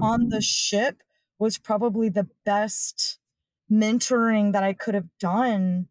on 0.01 0.27
the 0.27 0.41
ship 0.41 1.01
was 1.39 1.57
probably 1.57 2.09
the 2.09 2.27
best 2.45 3.19
mentoring 3.71 4.51
that 4.51 4.63
I 4.63 4.73
could 4.73 4.95
have 4.95 5.07
done 5.17 5.87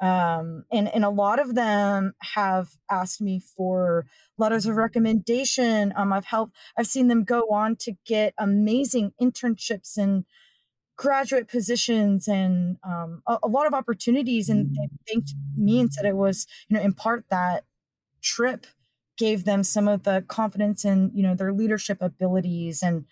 um, 0.00 0.64
and 0.72 0.88
and 0.88 1.04
a 1.04 1.10
lot 1.10 1.38
of 1.38 1.54
them 1.54 2.14
have 2.34 2.70
asked 2.90 3.20
me 3.20 3.38
for 3.38 4.06
letters 4.38 4.66
of 4.66 4.76
recommendation 4.76 5.92
um, 5.96 6.12
i've 6.12 6.24
helped 6.24 6.56
i've 6.76 6.86
seen 6.86 7.06
them 7.08 7.22
go 7.22 7.42
on 7.52 7.76
to 7.76 7.92
get 8.04 8.34
amazing 8.36 9.12
internships 9.22 9.96
and 9.96 10.24
graduate 10.96 11.48
positions 11.48 12.28
and 12.28 12.76
um, 12.84 13.22
a, 13.26 13.38
a, 13.42 13.48
lot 13.48 13.66
of 13.66 13.74
opportunities 13.74 14.48
and 14.48 14.74
they 14.76 15.12
thanked 15.12 15.32
me 15.56 15.80
and 15.80 15.92
said 15.92 16.04
it 16.04 16.16
was 16.16 16.46
you 16.68 16.76
know 16.76 16.82
in 16.82 16.92
part 16.92 17.24
that 17.30 17.64
trip 18.22 18.66
gave 19.18 19.44
them 19.44 19.64
some 19.64 19.88
of 19.88 20.04
the 20.04 20.24
confidence 20.28 20.84
in 20.84 21.10
you 21.14 21.22
know 21.22 21.34
their 21.34 21.52
leadership 21.52 21.98
abilities 22.00 22.82
and 22.82 23.04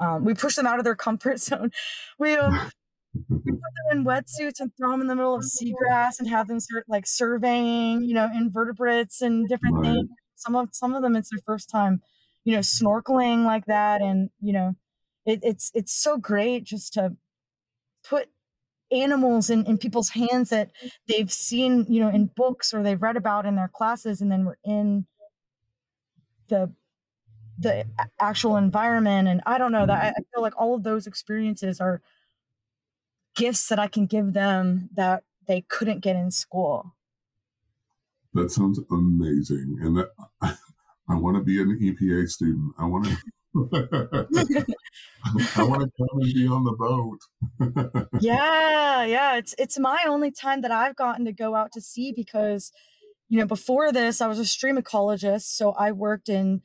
um, 0.00 0.24
we 0.24 0.34
pushed 0.34 0.56
them 0.56 0.66
out 0.66 0.78
of 0.78 0.84
their 0.84 0.96
comfort 0.96 1.38
zone 1.40 1.70
we 2.18 2.34
um, 2.34 2.70
we 3.28 3.52
put 3.52 3.60
them 3.90 3.98
in 3.98 4.04
wetsuits 4.04 4.60
and 4.60 4.70
throw 4.76 4.92
them 4.92 5.00
in 5.00 5.06
the 5.06 5.14
middle 5.14 5.34
of 5.34 5.42
seagrass 5.42 6.18
and 6.18 6.28
have 6.28 6.48
them 6.48 6.60
start 6.60 6.84
like 6.88 7.06
surveying, 7.06 8.02
you 8.02 8.14
know, 8.14 8.28
invertebrates 8.34 9.22
and 9.22 9.48
different 9.48 9.76
right. 9.76 9.84
things. 9.84 10.08
Some 10.36 10.54
of 10.54 10.68
some 10.72 10.94
of 10.94 11.02
them 11.02 11.16
it's 11.16 11.30
their 11.30 11.40
first 11.46 11.68
time, 11.70 12.00
you 12.44 12.52
know, 12.52 12.60
snorkeling 12.60 13.44
like 13.44 13.66
that, 13.66 14.00
and 14.00 14.30
you 14.40 14.52
know, 14.52 14.74
it, 15.26 15.40
it's 15.42 15.70
it's 15.74 15.92
so 15.92 16.16
great 16.16 16.64
just 16.64 16.92
to 16.94 17.16
put 18.08 18.28
animals 18.90 19.50
in, 19.50 19.66
in 19.66 19.78
people's 19.78 20.10
hands 20.10 20.50
that 20.50 20.70
they've 21.06 21.30
seen, 21.30 21.84
you 21.88 22.00
know, 22.00 22.08
in 22.08 22.26
books 22.26 22.72
or 22.72 22.82
they've 22.82 23.02
read 23.02 23.16
about 23.16 23.46
in 23.46 23.56
their 23.56 23.68
classes, 23.68 24.20
and 24.20 24.30
then 24.30 24.44
we're 24.44 24.56
in 24.64 25.06
the 26.48 26.72
the 27.58 27.84
actual 28.20 28.56
environment. 28.56 29.28
And 29.28 29.40
I 29.44 29.58
don't 29.58 29.72
know 29.72 29.86
that 29.86 30.14
I 30.16 30.22
feel 30.32 30.42
like 30.42 30.54
all 30.56 30.74
of 30.74 30.84
those 30.84 31.06
experiences 31.06 31.80
are 31.80 32.00
gifts 33.34 33.68
that 33.68 33.78
I 33.78 33.88
can 33.88 34.06
give 34.06 34.32
them 34.32 34.88
that 34.94 35.24
they 35.46 35.62
couldn't 35.62 36.00
get 36.00 36.16
in 36.16 36.30
school. 36.30 36.94
That 38.34 38.50
sounds 38.50 38.80
amazing. 38.90 39.78
And 39.82 39.96
that 39.96 40.10
I 41.08 41.14
want 41.14 41.36
to 41.36 41.42
be 41.42 41.60
an 41.60 41.78
EPA 41.80 42.28
student. 42.28 42.74
I 42.78 42.84
want 42.84 43.06
to 43.06 43.16
I 45.56 45.62
want 45.62 45.82
to 45.82 45.90
come 45.96 46.20
and 46.20 46.34
be 46.34 46.46
on 46.46 46.64
the 46.64 46.76
boat. 46.78 47.20
yeah, 48.20 49.04
yeah. 49.04 49.36
It's 49.36 49.54
it's 49.58 49.78
my 49.78 50.04
only 50.06 50.30
time 50.30 50.60
that 50.62 50.70
I've 50.70 50.96
gotten 50.96 51.24
to 51.24 51.32
go 51.32 51.54
out 51.54 51.72
to 51.72 51.80
sea 51.80 52.12
because, 52.14 52.70
you 53.28 53.38
know, 53.38 53.46
before 53.46 53.90
this 53.92 54.20
I 54.20 54.26
was 54.26 54.38
a 54.38 54.44
stream 54.44 54.76
ecologist, 54.76 55.56
so 55.56 55.72
I 55.72 55.92
worked 55.92 56.28
in 56.28 56.60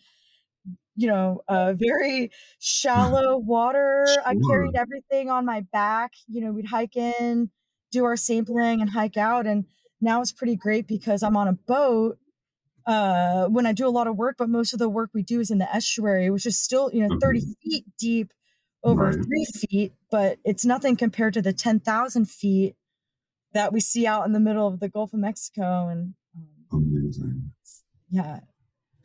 you 0.96 1.08
know, 1.08 1.42
uh, 1.48 1.74
very 1.74 2.32
shallow 2.60 3.38
water. 3.38 4.06
Sure. 4.08 4.24
I 4.26 4.36
carried 4.48 4.76
everything 4.76 5.30
on 5.30 5.46
my 5.46 5.62
back. 5.72 6.12
You 6.28 6.42
know, 6.42 6.52
we'd 6.52 6.68
hike 6.68 6.96
in, 6.96 7.50
do 7.92 8.06
our 8.06 8.16
sampling, 8.16 8.82
and 8.82 8.92
hike 8.92 9.18
out. 9.18 9.48
And 9.48 9.66
now 10.02 10.22
it's 10.22 10.32
pretty 10.32 10.56
great 10.56 10.88
because 10.88 11.24
I'm 11.24 11.36
on 11.36 11.48
a 11.48 11.54
boat 11.54 12.18
uh, 12.86 13.48
when 13.48 13.66
I 13.66 13.72
do 13.74 13.88
a 13.88 13.90
lot 13.90 14.08
of 14.08 14.18
work, 14.18 14.36
but 14.38 14.50
most 14.50 14.74
of 14.74 14.80
the 14.80 14.90
work 14.90 15.12
we 15.14 15.24
do 15.24 15.40
is 15.40 15.52
in 15.52 15.58
the 15.60 15.74
estuary, 15.76 16.30
which 16.30 16.46
is 16.46 16.60
still, 16.60 16.90
you 16.94 17.02
know, 17.02 17.12
30 17.22 17.42
Mhm. 17.42 17.56
feet 17.64 17.86
deep 17.98 18.34
over 18.84 19.14
Right. 19.14 19.26
three 19.26 19.46
feet, 19.46 19.94
but 20.12 20.40
it's 20.44 20.66
nothing 20.66 20.96
compared 20.98 21.34
to 21.36 21.42
the 21.42 21.54
10,000 21.54 22.26
feet 22.30 22.76
that 23.54 23.72
we 23.74 23.80
see 23.80 24.06
out 24.08 24.26
in 24.26 24.34
the 24.34 24.40
middle 24.40 24.68
of 24.68 24.80
the 24.80 24.90
Gulf 24.90 25.14
of 25.14 25.20
Mexico. 25.20 25.88
And 25.88 26.16
um, 26.36 26.48
Amazing. 26.72 27.52
yeah, 28.10 28.42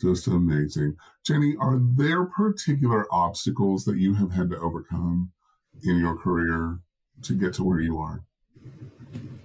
Just 0.01 0.27
amazing. 0.29 0.97
Jenny, 1.25 1.57
are 1.61 1.79
there 1.79 2.25
particular 2.25 3.07
obstacles 3.13 3.85
that 3.85 3.99
you 3.99 4.15
have 4.15 4.33
had 4.33 4.51
to 4.51 4.59
overcome 4.59 5.33
in 5.83 5.99
your 5.99 6.17
career 6.17 6.81
to 7.23 7.35
get 7.35 7.55
to 7.55 7.65
where 7.65 7.81
you 7.81 7.99
are? 7.99 8.25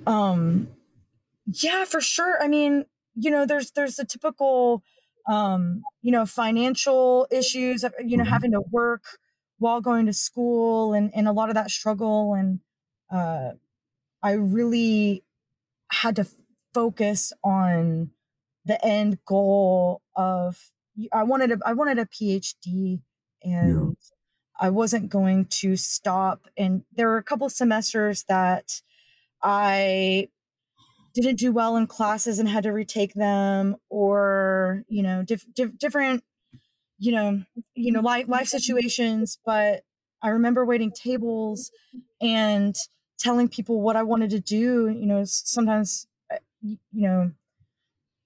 um, 0.06 0.68
yeah, 1.46 1.86
for 1.86 2.02
sure. 2.02 2.42
I 2.42 2.48
mean, 2.48 2.86
you 3.16 3.32
know, 3.32 3.46
there's 3.46 3.72
there's 3.72 3.96
the 3.98 4.06
typical, 4.06 4.84
um, 5.28 5.84
you 6.02 6.12
know, 6.12 6.26
financial 6.26 7.28
issues. 7.32 7.84
of, 7.84 7.94
You 8.00 8.18
know, 8.18 8.24
Mhm. 8.24 8.30
having 8.30 8.52
to 8.52 8.62
work 8.72 9.04
while 9.60 9.82
going 9.82 10.06
to 10.08 10.14
school, 10.14 10.94
and 10.94 11.14
and 11.16 11.28
a 11.28 11.32
lot 11.34 11.50
of 11.50 11.56
that 11.56 11.72
struggle. 11.72 12.34
And 12.34 12.60
uh, 13.12 13.54
I 14.24 14.34
really 14.34 15.24
had 15.92 16.16
to 16.18 16.28
focus 16.74 17.34
on 17.44 18.12
the 18.66 18.84
end 18.86 19.20
goal 19.26 20.02
of 20.16 20.72
I 21.12 21.24
wanted 21.24 21.52
a 21.52 21.60
I 21.66 21.74
wanted 21.74 22.00
a 22.00 22.06
PhD 22.06 23.02
and 23.44 23.98
I 24.60 24.70
wasn't 24.70 25.10
going 25.10 25.46
to 25.46 25.76
stop 25.78 26.48
and 26.58 26.86
there 26.92 27.10
were 27.10 27.18
a 27.18 27.24
couple 27.24 27.50
semesters 27.50 28.24
that 28.26 28.82
I 29.44 30.30
didn't 31.14 31.38
do 31.38 31.52
well 31.52 31.76
in 31.78 31.88
classes 31.88 32.40
and 32.40 32.50
had 32.50 32.64
to 32.64 32.72
retake 32.72 33.14
them 33.14 33.76
or 33.90 34.84
you 34.88 35.04
know 35.04 35.24
diff, 35.24 35.46
diff, 35.54 35.78
different 35.78 36.24
you 37.00 37.12
know 37.12 37.44
you 37.76 37.92
know 37.92 38.02
life 38.02 38.28
life 38.28 38.48
situations 38.48 39.40
but 39.46 39.84
I 40.22 40.30
remember 40.30 40.66
waiting 40.66 40.92
tables 40.92 41.72
and 42.22 42.76
telling 43.20 43.50
people 43.50 43.82
what 43.82 43.96
I 43.96 44.04
wanted 44.04 44.32
to 44.32 44.40
do 44.40 44.90
you 44.90 45.06
know 45.06 45.24
sometimes 45.26 46.08
uh, 46.32 46.38
you 46.64 46.78
know 46.94 47.32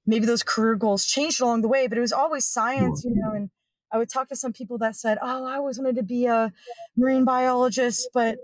maybe 0.06 0.26
those 0.26 0.44
career 0.44 0.76
goals 0.76 1.06
changed 1.06 1.42
along 1.42 1.62
the 1.62 1.68
way, 1.68 1.88
but 1.88 1.98
it 1.98 2.02
was 2.02 2.14
always 2.14 2.46
science, 2.46 3.04
you 3.04 3.12
know. 3.16 3.32
And 3.34 3.50
I 3.92 3.98
would 3.98 4.10
talk 4.10 4.30
to 4.30 4.36
some 4.36 4.54
people 4.54 4.78
that 4.80 4.96
said, 4.96 5.18
"Oh, 5.22 5.46
I 5.46 5.56
always 5.58 5.78
wanted 5.78 5.96
to 5.98 6.04
be 6.04 6.26
a 6.26 6.54
marine 6.96 7.26
biologist, 7.26 8.10
but 8.14 8.40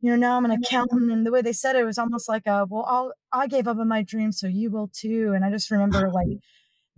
you 0.00 0.10
know 0.10 0.16
now 0.16 0.36
I'm 0.36 0.44
an 0.44 0.50
accountant." 0.50 1.10
And 1.10 1.26
the 1.26 1.30
way 1.32 1.42
they 1.42 1.52
said 1.52 1.76
it 1.76 1.84
was 1.84 1.98
almost 1.98 2.28
like 2.28 2.46
a, 2.46 2.66
"Well, 2.68 2.84
I'll 2.86 3.12
I 3.32 3.46
gave 3.46 3.68
up 3.68 3.78
on 3.78 3.88
my 3.88 4.02
dream, 4.02 4.32
so 4.32 4.46
you 4.46 4.70
will 4.70 4.88
too." 4.92 5.32
And 5.34 5.44
I 5.44 5.50
just 5.50 5.70
remember 5.70 6.10
like 6.12 6.38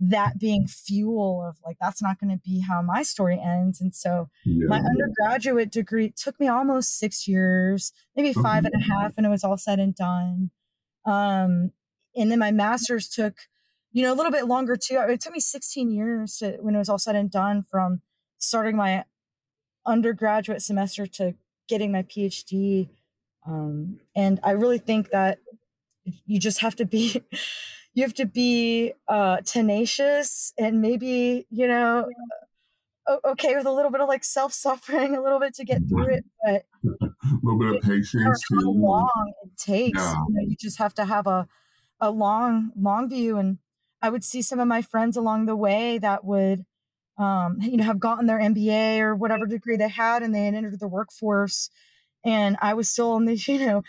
that 0.03 0.39
being 0.39 0.65
fuel 0.67 1.45
of 1.47 1.57
like 1.63 1.77
that's 1.79 2.01
not 2.01 2.19
going 2.19 2.31
to 2.31 2.41
be 2.43 2.61
how 2.61 2.81
my 2.81 3.03
story 3.03 3.39
ends. 3.39 3.79
And 3.79 3.93
so 3.93 4.29
my 4.45 4.79
undergraduate 4.79 5.71
degree 5.71 6.11
took 6.15 6.39
me 6.39 6.47
almost 6.47 6.97
six 6.97 7.27
years, 7.27 7.93
maybe 8.15 8.33
five 8.33 8.65
and 8.65 8.73
a 8.73 8.83
half, 8.83 9.13
and 9.15 9.25
it 9.25 9.29
was 9.29 9.43
all 9.43 9.57
said 9.57 9.79
and 9.79 9.93
done. 9.93 10.49
Um, 11.05 11.71
and 12.15 12.31
then 12.31 12.39
my 12.39 12.51
master's 12.51 13.07
took, 13.07 13.35
you 13.91 14.03
know, 14.03 14.11
a 14.11 14.15
little 14.15 14.31
bit 14.31 14.45
longer 14.45 14.75
too. 14.75 14.99
It 15.07 15.21
took 15.21 15.33
me 15.33 15.39
16 15.39 15.91
years 15.91 16.37
to 16.37 16.57
when 16.61 16.73
it 16.73 16.79
was 16.79 16.89
all 16.89 16.97
said 16.97 17.15
and 17.15 17.29
done 17.29 17.63
from 17.69 18.01
starting 18.39 18.75
my 18.75 19.05
undergraduate 19.85 20.63
semester 20.63 21.05
to 21.05 21.35
getting 21.71 21.93
my 21.93 22.03
PhD. 22.03 22.89
Um, 23.47 24.01
and 24.15 24.39
I 24.43 24.51
really 24.53 24.79
think 24.79 25.11
that 25.11 25.39
you 26.27 26.39
just 26.39 26.59
have 26.61 26.75
to 26.77 26.85
be 26.85 27.21
you 27.93 28.03
have 28.03 28.13
to 28.15 28.25
be 28.27 28.93
uh 29.07 29.41
tenacious 29.41 30.53
and 30.57 30.81
maybe 30.81 31.47
you 31.51 31.67
know 31.67 32.07
okay 33.25 33.55
with 33.55 33.65
a 33.65 33.71
little 33.71 33.91
bit 33.91 33.99
of 34.01 34.07
like 34.07 34.23
self-suffering 34.23 35.15
a 35.15 35.21
little 35.21 35.39
bit 35.39 35.53
to 35.55 35.65
get 35.65 35.81
through 35.89 36.13
it 36.15 36.25
but 36.43 36.65
A 36.83 37.39
little 37.43 37.59
bit 37.59 37.69
of 37.75 37.81
patience 37.81 38.43
how 38.53 38.61
too. 38.61 38.69
long 38.71 39.33
it 39.43 39.57
takes 39.57 39.97
Yeah. 39.97 40.13
you 40.27 40.33
know 40.33 40.41
you 40.41 40.55
just 40.59 40.77
have 40.77 40.93
to 40.95 41.05
have 41.05 41.27
a 41.27 41.47
a 41.99 42.11
long 42.11 42.71
long 42.75 43.09
view 43.09 43.37
and 43.37 43.59
i 44.01 44.09
would 44.09 44.23
see 44.23 44.41
some 44.41 44.59
of 44.59 44.67
my 44.67 44.81
friends 44.81 45.17
along 45.17 45.45
the 45.45 45.55
way 45.55 45.97
that 45.97 46.23
would 46.25 46.65
um 47.17 47.57
you 47.61 47.77
know 47.77 47.83
have 47.83 47.99
gotten 47.99 48.25
their 48.27 48.39
mba 48.39 48.99
or 48.99 49.15
whatever 49.15 49.45
degree 49.45 49.77
they 49.77 49.89
had 49.89 50.23
and 50.23 50.33
they 50.33 50.45
had 50.45 50.55
entered 50.55 50.79
the 50.79 50.87
workforce 50.87 51.69
and 52.25 52.57
i 52.61 52.73
was 52.73 52.89
still 52.89 53.11
on 53.13 53.25
the 53.25 53.35
you 53.47 53.65
know 53.65 53.83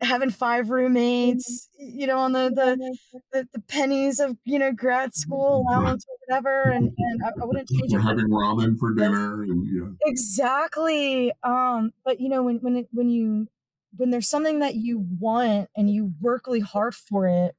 having 0.00 0.30
five 0.30 0.70
roommates 0.70 1.68
you 1.78 2.06
know 2.06 2.18
on 2.18 2.32
the 2.32 2.50
the 2.54 2.98
the, 3.32 3.48
the 3.52 3.60
pennies 3.62 4.20
of 4.20 4.36
you 4.44 4.58
know 4.58 4.72
grad 4.72 5.14
school 5.14 5.64
Right. 5.66 5.68
allowance 5.68 6.04
or 6.08 6.16
whatever 6.26 6.70
and 6.70 6.92
and 6.98 7.20
i, 7.24 7.30
I 7.42 7.44
wouldn't 7.46 7.68
change 7.68 7.92
We're 7.92 7.98
it 7.98 8.02
having 8.02 8.28
ramen 8.28 8.78
for 8.78 8.94
dinner 8.94 9.42
and 9.42 9.66
yeah. 9.66 10.08
exactly 10.08 11.32
um 11.42 11.92
but 12.04 12.20
you 12.20 12.28
know 12.28 12.42
when 12.44 12.56
when 12.58 12.76
it, 12.76 12.88
when 12.92 13.10
you 13.10 13.48
when 13.96 14.10
there's 14.10 14.28
something 14.28 14.60
that 14.60 14.76
you 14.76 15.04
want 15.18 15.68
and 15.76 15.90
you 15.90 16.12
work 16.20 16.46
really 16.46 16.60
hard 16.60 16.94
for 16.94 17.26
it 17.26 17.56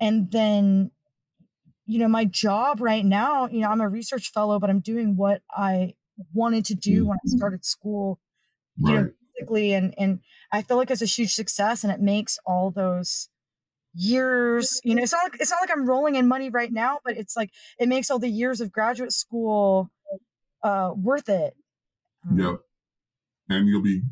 and 0.00 0.30
then 0.32 0.90
you 1.86 1.98
know 1.98 2.08
my 2.08 2.24
job 2.24 2.80
right 2.80 3.04
now 3.04 3.46
you 3.48 3.60
know 3.60 3.68
i'm 3.68 3.80
a 3.80 3.88
research 3.88 4.30
fellow 4.32 4.58
but 4.58 4.70
i'm 4.70 4.80
doing 4.80 5.16
what 5.16 5.42
i 5.50 5.94
wanted 6.32 6.64
to 6.64 6.74
do 6.74 7.06
when 7.06 7.16
i 7.16 7.26
started 7.26 7.64
school 7.64 8.20
you 8.84 8.94
know 8.94 9.04
Right. 9.04 9.12
basically 9.34 9.72
and 9.74 9.94
and 9.98 10.20
i 10.52 10.62
feel 10.62 10.76
like 10.76 10.90
it's 10.90 11.02
a 11.02 11.06
huge 11.06 11.34
success 11.34 11.84
and 11.84 11.92
it 11.92 12.00
makes 12.00 12.38
all 12.46 12.70
those 12.70 13.28
years 13.94 14.80
you 14.84 14.94
know 14.94 15.02
it's 15.02 15.12
not 15.12 15.24
like 15.24 15.40
it's 15.40 15.50
not 15.50 15.60
like 15.60 15.70
i'm 15.70 15.86
rolling 15.88 16.16
in 16.16 16.28
money 16.28 16.50
right 16.50 16.72
now 16.72 17.00
but 17.04 17.16
it's 17.16 17.36
like 17.36 17.50
it 17.78 17.88
makes 17.88 18.10
all 18.10 18.18
the 18.18 18.28
years 18.28 18.60
of 18.60 18.72
graduate 18.72 19.12
school 19.12 19.90
uh 20.62 20.92
worth 20.96 21.28
it 21.28 21.56
Um, 22.28 22.38
Yep. 22.38 22.60
And 23.50 23.68
you'll 23.68 23.82
be 23.82 24.02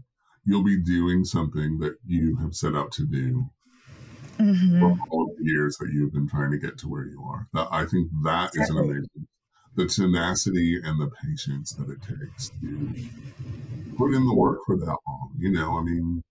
you'll 0.44 0.64
be 0.64 0.78
doing 0.82 1.24
something 1.24 1.78
that 1.80 1.98
you 2.06 2.36
have 2.36 2.54
set 2.56 2.74
out 2.76 2.92
to 2.92 3.06
do 3.06 3.50
for 4.78 4.92
mhm. 4.92 5.02
all 5.10 5.34
the 5.38 5.44
years 5.44 5.76
that 5.78 5.90
you've 5.92 6.12
been 6.12 6.28
trying 6.28 6.50
to 6.52 6.58
get 6.58 6.78
to 6.78 6.88
where 6.88 7.06
you 7.06 7.22
are. 7.24 7.48
That, 7.54 7.68
I 7.72 7.86
think 7.86 8.10
that 8.24 8.52
is 8.54 8.70
an 8.70 8.78
amazing 8.78 9.26
the 9.76 9.86
tenacity 9.86 10.80
and 10.82 11.00
the 11.00 11.10
patience 11.22 11.74
that 11.74 11.88
it 11.90 12.02
takes 12.02 12.50
to 12.60 12.96
put 13.96 14.14
in 14.14 14.24
the 14.26 14.34
work 14.34 14.60
for 14.66 14.76
that 14.76 14.98
long. 15.06 15.34
You 15.38 15.50
know, 15.52 15.78
I 15.78 15.82
mean, 15.82 16.22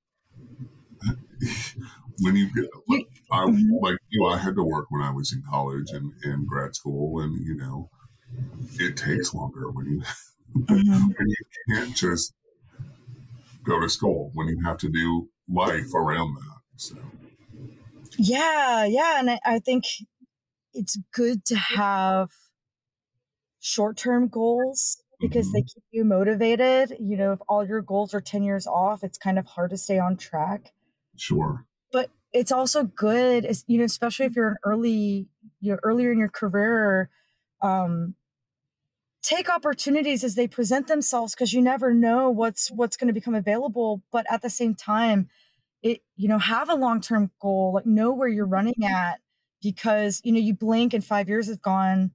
when 2.20 2.36
you 2.36 2.52
get, 2.54 2.66
You- 2.88 3.06
I 3.32 3.46
Mhm. 3.46 3.80
like 3.80 3.98
you, 4.10 4.22
know, 4.22 4.28
I 4.28 4.38
had 4.38 4.56
to 4.56 4.64
work 4.64 4.88
when 4.90 5.02
I 5.02 5.12
was 5.12 5.34
in 5.34 5.42
college 5.50 5.92
and, 5.94 6.14
and 6.24 6.48
grad 6.48 6.76
school, 6.76 7.22
and 7.22 7.36
you 7.46 7.56
know, 7.56 7.90
it 8.80 8.98
takes 8.98 9.34
longer 9.34 9.72
when 9.72 9.88
you 9.88 10.04
Mhm. 10.70 11.14
when 11.18 11.28
you 11.30 11.36
can't 11.76 11.96
just 11.96 12.34
go 13.64 13.80
to 13.80 13.90
school 13.90 14.32
when 14.34 14.48
you 14.48 14.60
have 14.66 14.78
to 14.78 14.90
do 14.90 15.30
life 15.48 15.94
around 15.94 16.36
that. 16.36 16.60
So 16.78 16.96
yeah 18.22 18.86
yeah 18.86 19.20
and 19.20 19.32
I, 19.32 19.40
I 19.46 19.60
think 19.60 19.86
it's 20.74 20.98
good 21.14 21.44
to 21.46 21.56
have 21.56 22.30
short-term 23.60 24.28
goals 24.28 25.04
because 25.20 25.52
they 25.52 25.62
keep 25.62 25.84
you 25.92 26.04
motivated 26.04 26.96
you 27.00 27.18
know 27.18 27.34
if 27.34 27.40
all 27.48 27.66
your 27.66 27.82
goals 27.82 28.14
are 28.14 28.22
10 28.22 28.44
years 28.44 28.68
off 28.68 29.04
it's 29.04 29.18
kind 29.18 29.38
of 29.40 29.46
hard 29.46 29.72
to 29.72 29.78
stay 29.78 30.00
on 30.00 30.18
track. 30.18 30.72
Sure, 31.18 31.66
but 31.92 32.10
it's 32.34 32.52
also 32.52 32.84
good 32.84 33.46
you 33.68 33.78
know 33.78 33.84
especially 33.84 34.26
if 34.26 34.36
you're 34.36 34.50
an 34.50 34.58
early 34.64 35.28
you're 35.60 35.80
earlier 35.84 36.12
in 36.12 36.18
your 36.20 36.30
career 36.30 37.10
um 37.62 38.16
take 39.22 39.50
opportunities 39.50 40.24
as 40.24 40.36
they 40.36 40.48
present 40.48 40.88
themselves 40.88 41.36
because 41.36 41.54
you 41.54 41.62
never 41.62 41.94
know 41.94 42.30
what's 42.30 42.72
what's 42.72 42.98
going 42.98 43.08
to 43.08 43.14
become 43.14 43.36
available 43.36 44.02
but 44.12 44.26
at 44.32 44.42
the 44.42 44.50
same 44.50 44.74
time 44.74 45.30
it 45.82 46.02
you 46.16 46.28
know 46.28 46.38
have 46.38 46.70
a 46.70 46.76
long-term 46.76 47.32
goal 47.42 47.74
like 47.76 47.86
know 47.86 48.12
where 48.12 48.28
you're 48.28 48.46
running 48.46 48.76
mm-hmm. 48.82 48.94
at 48.94 49.20
because 49.62 50.22
you 50.24 50.32
know 50.32 50.40
you 50.40 50.54
blink 50.54 50.94
and 50.94 51.04
five 51.04 51.30
years 51.30 51.48
has 51.48 51.58
gone 51.58 52.12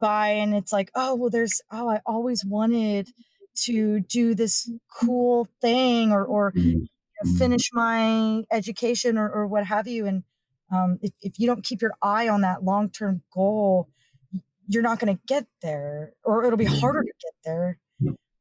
by 0.00 0.28
and 0.28 0.54
it's 0.54 0.72
like 0.72 0.90
oh 0.94 1.14
well 1.14 1.30
there's 1.30 1.60
oh 1.70 1.88
i 1.88 2.00
always 2.06 2.44
wanted 2.44 3.08
to 3.56 4.00
do 4.00 4.34
this 4.34 4.66
mm-hmm. 4.66 5.06
cool 5.06 5.48
thing 5.60 6.12
or 6.12 6.24
or 6.24 6.52
you 6.54 6.62
mm-hmm. 6.62 7.30
know, 7.30 7.38
finish 7.38 7.70
my 7.72 8.44
education 8.52 9.18
or, 9.18 9.28
or 9.28 9.46
what 9.46 9.64
have 9.64 9.88
you. 9.88 10.06
And 10.06 10.22
um, 10.70 10.98
if, 11.00 11.12
if 11.20 11.38
you 11.38 11.46
don't 11.46 11.64
keep 11.64 11.80
your 11.80 11.94
eye 12.02 12.28
on 12.28 12.42
that 12.42 12.64
long-term 12.64 13.22
goal 13.32 13.88
you're 14.68 14.82
not 14.82 14.98
going 14.98 15.14
to 15.14 15.22
get 15.26 15.46
there 15.62 16.12
or 16.24 16.44
it'll 16.44 16.56
be 16.56 16.64
harder 16.64 17.02
to 17.02 17.12
get 17.22 17.32
there. 17.44 17.78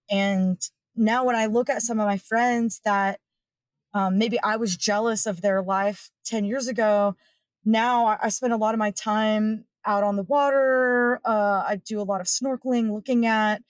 And 0.10 0.60
now 0.96 1.26
when 1.26 1.36
i 1.36 1.46
look 1.46 1.70
at 1.70 1.82
some 1.82 2.00
of 2.00 2.08
my 2.08 2.18
friends 2.18 2.82
that 2.86 3.20
um, 3.96 4.20
maybe 4.20 4.40
i 4.42 4.56
was 4.56 4.78
jealous 4.78 5.26
of 5.26 5.42
their 5.42 5.64
life 5.64 6.12
10 6.26 6.46
years 6.46 6.68
ago 6.68 7.16
now 7.66 8.06
I, 8.06 8.18
I 8.24 8.30
spend 8.30 8.54
a 8.54 8.58
lot 8.58 8.76
of 8.76 8.80
my 8.80 8.92
time 8.92 9.66
out 9.86 10.04
on 10.04 10.16
the 10.16 10.24
water 10.24 11.20
uh, 11.26 11.64
i 11.68 11.82
do 11.84 12.00
a 12.00 12.04
lot 12.04 12.22
of 12.22 12.28
snorkeling 12.28 12.92
looking 12.94 13.26
at 13.26 13.62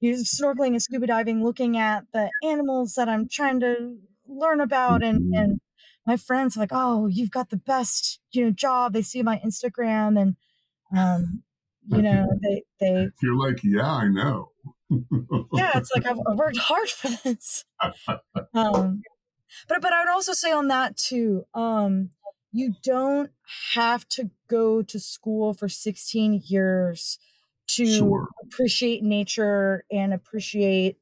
you 0.00 0.12
know, 0.12 0.18
snorkeling 0.18 0.68
and 0.68 0.82
scuba 0.82 1.06
diving, 1.06 1.42
looking 1.42 1.76
at 1.76 2.04
the 2.12 2.30
animals 2.42 2.94
that 2.94 3.08
I'm 3.08 3.28
trying 3.28 3.60
to 3.60 3.96
learn 4.26 4.60
about, 4.60 5.02
and 5.02 5.22
Mhm. 5.22 5.38
and 5.40 5.60
my 6.06 6.16
friends 6.16 6.56
are 6.56 6.60
like, 6.60 6.70
oh, 6.72 7.06
you've 7.06 7.30
got 7.30 7.50
the 7.50 7.56
best 7.56 8.20
you 8.32 8.44
know 8.44 8.50
job. 8.50 8.92
They 8.92 9.02
see 9.02 9.22
my 9.22 9.40
Instagram, 9.44 10.20
and 10.20 10.36
Um, 10.96 11.42
you 11.86 12.02
know, 12.02 12.26
they 12.42 12.62
they. 12.80 13.08
You're 13.22 13.36
like, 13.36 13.58
yeah, 13.62 13.90
I 13.90 14.08
know. 14.08 14.50
yeah, 15.52 15.78
it's 15.78 15.90
like 15.94 16.06
I've, 16.10 16.18
I've, 16.26 16.38
worked 16.38 16.58
hard 16.58 16.88
for 16.88 17.08
this. 17.24 17.64
Um, 18.54 19.02
but 19.68 19.80
but 19.80 19.92
I 19.92 20.00
would 20.00 20.10
also 20.10 20.32
say 20.32 20.52
on 20.52 20.68
that 20.68 20.96
too. 20.96 21.44
Um, 21.54 22.10
you 22.52 22.74
don't 22.82 23.30
have 23.74 24.08
to 24.08 24.30
go 24.48 24.82
to 24.82 24.98
school 24.98 25.52
for 25.52 25.68
16 25.68 26.42
years 26.46 27.18
to 27.68 27.86
sure. 27.86 28.28
appreciate 28.42 29.02
nature 29.02 29.84
and 29.90 30.14
appreciate 30.14 30.96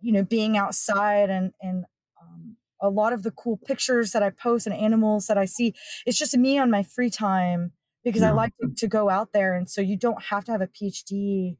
you 0.00 0.12
know 0.12 0.22
being 0.22 0.56
outside 0.56 1.28
and 1.28 1.52
and 1.60 1.84
um, 2.20 2.56
a 2.80 2.88
lot 2.88 3.12
of 3.12 3.22
the 3.22 3.30
cool 3.30 3.56
pictures 3.56 4.12
that 4.12 4.22
i 4.22 4.30
post 4.30 4.66
and 4.66 4.74
animals 4.74 5.26
that 5.26 5.36
i 5.36 5.44
see 5.44 5.74
it's 6.06 6.18
just 6.18 6.36
me 6.36 6.58
on 6.58 6.70
my 6.70 6.82
free 6.82 7.10
time 7.10 7.72
because 8.02 8.22
yeah. 8.22 8.30
i 8.30 8.32
like 8.32 8.52
to, 8.60 8.68
to, 8.74 8.88
go 8.88 9.10
out 9.10 9.32
there 9.32 9.54
and 9.54 9.68
so 9.68 9.80
you 9.80 9.96
don't 9.96 10.22
have 10.24 10.44
to 10.44 10.52
have 10.52 10.62
a 10.62 10.68
phd 10.68 11.56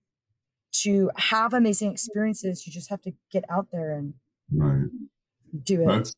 to 0.72 1.11
have 1.16 1.53
amazing 1.53 1.92
experiences 1.92 2.66
you 2.66 2.72
just 2.72 2.88
have 2.88 3.03
to 3.03 3.12
get 3.31 3.44
out 3.51 3.68
there 3.72 3.92
and 3.92 4.14
right 4.53 4.88
do 5.65 5.83
it. 5.83 5.87
That's 5.87 6.15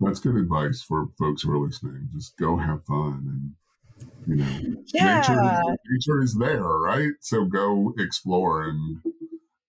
that's 0.00 0.20
good 0.20 0.36
advice 0.36 0.82
for 0.82 1.08
folks 1.18 1.42
who 1.42 1.52
are 1.52 1.66
listening. 1.66 2.08
Just 2.12 2.36
go 2.36 2.56
have 2.56 2.84
fun 2.84 3.54
and 3.96 4.08
you 4.26 4.36
know 4.36 4.82
yeah. 4.92 5.20
nature, 5.20 5.76
nature 5.88 6.22
is 6.22 6.36
there 6.38 6.62
right? 6.62 7.12
So 7.20 7.44
go 7.44 7.94
explore 7.98 8.64
and 8.64 9.00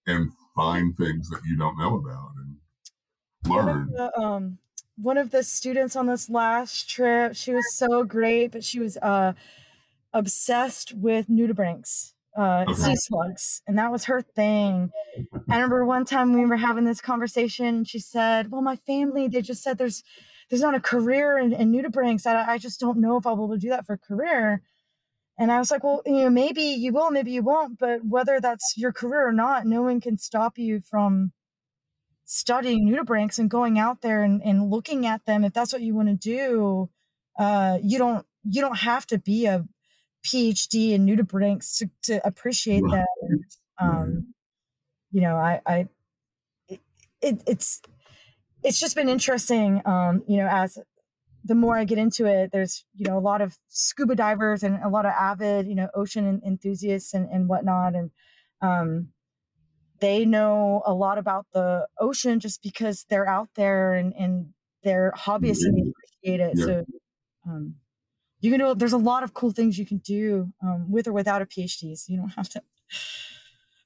and 0.05 0.31
find 0.55 0.95
things 0.97 1.29
that 1.29 1.41
you 1.45 1.57
don't 1.57 1.77
know 1.77 1.95
about 1.95 2.31
and 2.37 2.57
learn 3.49 3.65
one 3.65 3.77
of 3.77 3.91
the, 3.91 4.19
um, 4.19 4.57
one 4.97 5.17
of 5.17 5.29
the 5.29 5.43
students 5.43 5.95
on 5.95 6.07
this 6.07 6.29
last 6.29 6.89
trip 6.89 7.35
she 7.35 7.53
was 7.53 7.75
so 7.75 8.03
great 8.03 8.51
but 8.51 8.63
she 8.63 8.79
was 8.79 8.97
uh 8.97 9.33
obsessed 10.13 10.93
with 10.93 11.27
nudibranchs 11.27 12.13
uh 12.37 12.65
okay. 12.67 12.73
sea 12.73 12.95
slugs 12.95 13.61
and 13.67 13.77
that 13.77 13.91
was 13.91 14.05
her 14.05 14.21
thing 14.21 14.91
i 15.49 15.55
remember 15.55 15.85
one 15.85 16.05
time 16.05 16.33
we 16.33 16.45
were 16.45 16.57
having 16.57 16.85
this 16.85 17.01
conversation 17.01 17.83
she 17.83 17.99
said 17.99 18.51
well 18.51 18.61
my 18.61 18.75
family 18.75 19.27
they 19.27 19.41
just 19.41 19.63
said 19.63 19.77
there's 19.77 20.03
there's 20.49 20.61
not 20.61 20.75
a 20.75 20.79
career 20.79 21.37
in, 21.37 21.53
in 21.53 21.71
nudibranchs. 21.71 22.25
I, 22.25 22.53
I 22.53 22.57
just 22.57 22.79
don't 22.79 22.99
know 22.99 23.17
if 23.17 23.25
I'll 23.25 23.35
be 23.35 23.43
able 23.43 23.55
to 23.55 23.59
do 23.59 23.69
that 23.69 23.85
for 23.85 23.93
a 23.93 23.97
career. 23.97 24.61
And 25.37 25.51
I 25.51 25.59
was 25.59 25.69
like, 25.69 25.83
well, 25.83 26.01
you 26.05 26.23
know, 26.23 26.29
maybe 26.29 26.63
you 26.63 26.93
will, 26.93 27.11
maybe 27.11 27.31
you 27.31 27.43
won't, 27.43 27.77
but 27.77 28.03
whether 28.03 28.39
that's 28.39 28.73
your 28.75 28.91
career 28.91 29.27
or 29.27 29.33
not, 29.33 29.65
no 29.65 29.83
one 29.83 30.01
can 30.01 30.17
stop 30.17 30.57
you 30.57 30.79
from 30.79 31.31
studying 32.25 32.89
nudibranchs 32.89 33.37
and 33.37 33.49
going 33.49 33.77
out 33.77 34.01
there 34.01 34.23
and, 34.23 34.41
and 34.43 34.69
looking 34.69 35.05
at 35.05 35.25
them. 35.25 35.43
If 35.43 35.53
that's 35.53 35.73
what 35.73 35.81
you 35.81 35.93
want 35.93 36.07
to 36.07 36.15
do, 36.15 36.89
uh, 37.37 37.77
you 37.83 37.97
don't 37.99 38.25
you 38.49 38.61
don't 38.61 38.77
have 38.77 39.05
to 39.07 39.19
be 39.19 39.45
a 39.45 39.65
PhD 40.25 40.91
in 40.91 41.05
nudibranchs 41.05 41.77
to, 41.77 41.85
Brinks 41.85 41.91
to 42.03 42.27
appreciate 42.27 42.83
right. 42.83 43.05
that. 43.21 43.39
Um, 43.79 44.33
you 45.11 45.21
know, 45.21 45.35
I, 45.35 45.61
I 45.65 45.87
it, 46.67 46.79
it, 47.21 47.43
it's 47.47 47.81
it's 48.63 48.79
just 48.79 48.95
been 48.95 49.09
interesting. 49.09 49.81
Um, 49.85 50.23
you 50.27 50.37
know, 50.37 50.47
as 50.49 50.77
the 51.43 51.55
more 51.55 51.77
I 51.77 51.85
get 51.85 51.97
into 51.97 52.25
it, 52.25 52.51
there's 52.51 52.85
you 52.95 53.05
know 53.05 53.17
a 53.17 53.21
lot 53.21 53.41
of 53.41 53.57
scuba 53.69 54.15
divers 54.15 54.63
and 54.63 54.79
a 54.83 54.89
lot 54.89 55.05
of 55.05 55.13
avid 55.17 55.67
you 55.67 55.75
know 55.75 55.89
ocean 55.93 56.41
enthusiasts 56.45 57.13
and, 57.13 57.29
and 57.29 57.47
whatnot, 57.47 57.95
and 57.95 58.11
um, 58.61 59.09
they 59.99 60.25
know 60.25 60.81
a 60.85 60.93
lot 60.93 61.17
about 61.17 61.45
the 61.53 61.87
ocean 61.99 62.39
just 62.39 62.61
because 62.61 63.05
they're 63.09 63.27
out 63.27 63.49
there 63.55 63.93
and 63.93 64.13
and 64.17 64.47
they're 64.83 65.13
hobbyists 65.17 65.65
and 65.65 65.77
they 65.77 65.89
appreciate 65.89 66.39
it. 66.39 66.53
Yeah. 66.55 66.65
So 66.65 66.85
um, 67.47 67.75
you 68.39 68.51
can 68.51 68.59
do. 68.59 68.75
There's 68.75 68.93
a 68.93 68.97
lot 68.97 69.23
of 69.23 69.33
cool 69.33 69.51
things 69.51 69.77
you 69.77 69.85
can 69.85 69.97
do 69.97 70.51
um, 70.61 70.91
with 70.91 71.07
or 71.07 71.13
without 71.13 71.41
a 71.41 71.45
PhD. 71.45 71.97
So 71.97 72.13
you 72.13 72.19
don't 72.19 72.29
have 72.29 72.49
to. 72.49 72.61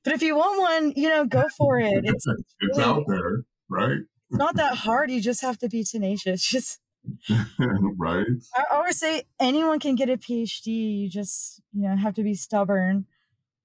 But 0.04 0.14
if 0.14 0.24
you 0.24 0.36
want 0.36 0.60
one, 0.60 0.94
you 0.96 1.10
know, 1.10 1.26
go 1.26 1.44
for 1.58 1.80
it. 1.80 2.04
It's, 2.04 2.26
it's, 2.26 2.56
it's 2.60 2.78
really, 2.78 2.84
out 2.84 3.04
there, 3.08 3.44
right? 3.70 4.00
it's 4.32 4.38
not 4.40 4.56
that 4.56 4.74
hard. 4.86 5.12
You 5.12 5.22
just 5.22 5.42
have 5.42 5.58
to 5.60 5.70
be 5.70 5.84
tenacious. 5.84 6.44
Just 6.44 6.80
right. 7.60 8.26
I 8.56 8.64
always 8.72 8.98
say 8.98 9.24
anyone 9.40 9.80
can 9.80 9.96
get 9.96 10.10
a 10.10 10.18
PhD. 10.18 11.02
You 11.02 11.10
just 11.10 11.62
you 11.74 11.88
know 11.88 11.96
have 11.96 12.16
to 12.16 12.24
be 12.24 12.34
stubborn 12.34 13.06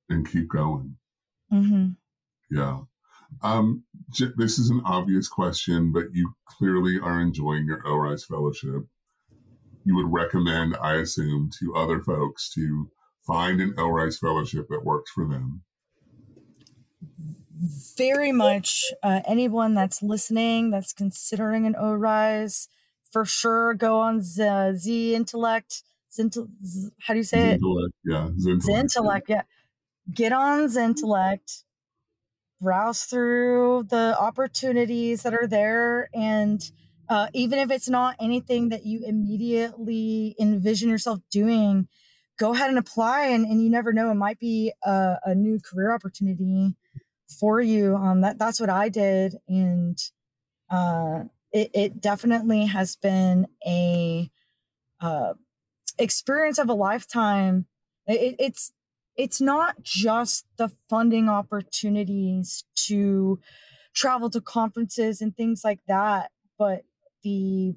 and 0.09 0.31
keep 0.31 0.49
going. 0.49 0.97
Mm-hmm. 1.53 1.89
Yeah. 2.51 2.81
Um, 3.43 3.85
this 4.37 4.59
is 4.59 4.71
an 4.71 4.83
obvious 4.85 5.29
question, 5.29 5.93
but 5.93 6.05
you 6.13 6.33
clearly 6.47 6.99
are 7.03 7.21
enjoying 7.21 7.67
your 7.67 7.83
ORISE 7.85 8.25
fellowship. 8.25 8.87
You 9.87 9.97
would 9.97 10.13
recommend, 10.13 10.77
I 10.83 10.97
assume, 10.97 11.49
to 11.61 11.75
other 11.75 12.03
folks 12.03 12.53
to 12.55 12.91
find 13.27 13.61
an 13.63 13.75
ORISE 13.79 14.19
fellowship 14.19 14.67
that 14.69 14.85
works 14.85 15.11
for 15.13 15.27
them 15.27 15.63
very 17.97 18.33
much 18.33 18.93
uh, 19.03 19.21
anyone 19.27 19.75
that's 19.75 20.03
listening 20.03 20.71
that's 20.71 20.93
considering 20.93 21.67
an 21.67 21.75
ORISE 21.75 22.69
for 23.11 23.25
sure 23.25 23.75
go 23.75 24.01
on 24.01 24.23
Z, 24.23 24.73
Z 24.77 25.15
Intellect. 25.15 25.83
Zintel, 26.13 26.49
Z, 26.65 26.91
how 27.01 27.15
do 27.15 27.19
you 27.19 27.25
say 27.25 27.59
Zintellect, 27.59 27.87
it? 27.87 27.95
Yeah, 28.05 28.29
Zintellect. 28.39 28.69
Zintellect, 28.69 29.23
yeah. 29.29 29.43
Get 30.13 30.33
on 30.33 30.67
Zintellect, 30.69 31.63
browse 32.61 33.05
through 33.05 33.87
the 33.89 34.17
opportunities 34.19 35.23
that 35.23 35.35
are 35.35 35.47
there, 35.47 36.09
and 36.15 36.71
uh, 37.09 37.29
even 37.33 37.59
if 37.59 37.71
it's 37.71 37.89
not 37.89 38.17
anything 38.21 38.71
that 38.71 38.85
you 38.85 39.03
immediately 39.05 40.35
envision 40.39 40.89
yourself 40.89 41.21
doing, 41.31 41.89
go 42.39 42.53
ahead 42.53 42.69
and 42.69 42.79
apply. 42.79 43.27
And, 43.27 43.47
and 43.47 43.63
you 43.63 43.71
never 43.71 43.93
know, 43.93 44.11
it 44.11 44.15
might 44.15 44.39
be 44.39 44.73
a, 44.85 45.17
a 45.27 45.35
new 45.35 45.59
career 45.61 45.95
opportunity 45.95 46.75
for 47.29 47.61
you. 47.61 47.97
Um, 47.97 48.21
that 48.21 48.39
that's 48.39 48.61
what 48.61 48.71
I 48.71 48.89
did, 48.89 49.37
and 49.49 49.99
uh, 50.71 51.25
it, 51.53 51.71
it 51.75 52.01
definitely 52.01 52.67
has 52.67 52.97
been 52.97 53.49
a 53.67 54.31
uh, 55.01 55.35
experience 55.99 56.59
of 56.59 56.69
a 56.69 56.75
lifetime. 56.75 57.67
It, 58.07 58.37
it's 58.39 58.73
it's 59.17 59.41
not 59.41 59.83
just 59.83 60.47
the 60.57 60.71
funding 60.89 61.29
opportunities 61.29 62.65
to 62.77 63.41
travel 63.95 64.29
to 64.31 64.41
conferences 64.41 65.21
and 65.21 65.35
things 65.37 65.63
like 65.65 65.81
that, 65.89 66.31
but 66.59 66.83
the 67.27 67.75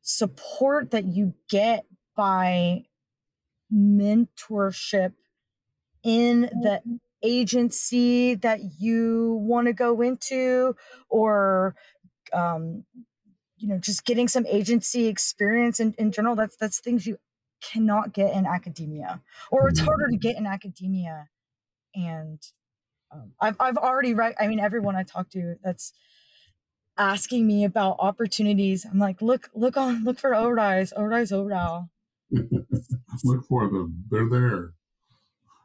support 0.00 0.92
that 0.92 1.04
you 1.04 1.34
get 1.48 1.84
by 2.16 2.84
mentorship 3.74 5.12
in 6.04 6.42
the 6.42 6.80
agency 7.24 8.36
that 8.36 8.60
you 8.78 9.40
want 9.42 9.66
to 9.66 9.72
go 9.72 10.00
into 10.00 10.76
or 11.08 11.74
um, 12.32 12.84
you 13.56 13.66
know 13.66 13.76
just 13.76 14.04
getting 14.04 14.28
some 14.28 14.46
agency 14.46 15.08
experience 15.08 15.80
in, 15.80 15.92
in 15.98 16.12
general 16.12 16.36
that's 16.36 16.56
that's 16.56 16.78
things 16.78 17.04
you 17.08 17.18
cannot 17.60 18.12
get 18.12 18.32
in 18.34 18.46
academia 18.46 19.20
or 19.50 19.68
it's 19.68 19.80
harder 19.80 20.06
to 20.08 20.16
get 20.16 20.36
in 20.36 20.46
academia. 20.46 21.26
And 21.92 22.40
um, 23.10 23.32
I've, 23.40 23.56
I've 23.58 23.76
already 23.76 24.14
right 24.14 24.36
i 24.38 24.46
mean 24.46 24.60
everyone 24.60 24.94
i 24.94 25.02
talk 25.02 25.28
to 25.30 25.56
that's 25.64 25.92
asking 27.00 27.46
me 27.46 27.64
about 27.64 27.96
opportunities. 27.98 28.84
I'm 28.84 28.98
like 28.98 29.22
look 29.22 29.48
look 29.54 29.76
on 29.76 30.04
look 30.04 30.20
for 30.20 30.34
ORISE 30.34 30.92
ORISE 30.92 31.32
ORAU 31.32 31.88
look 33.24 33.44
for 33.48 33.68
them. 33.68 34.04
They're 34.10 34.28
there. 34.28 34.72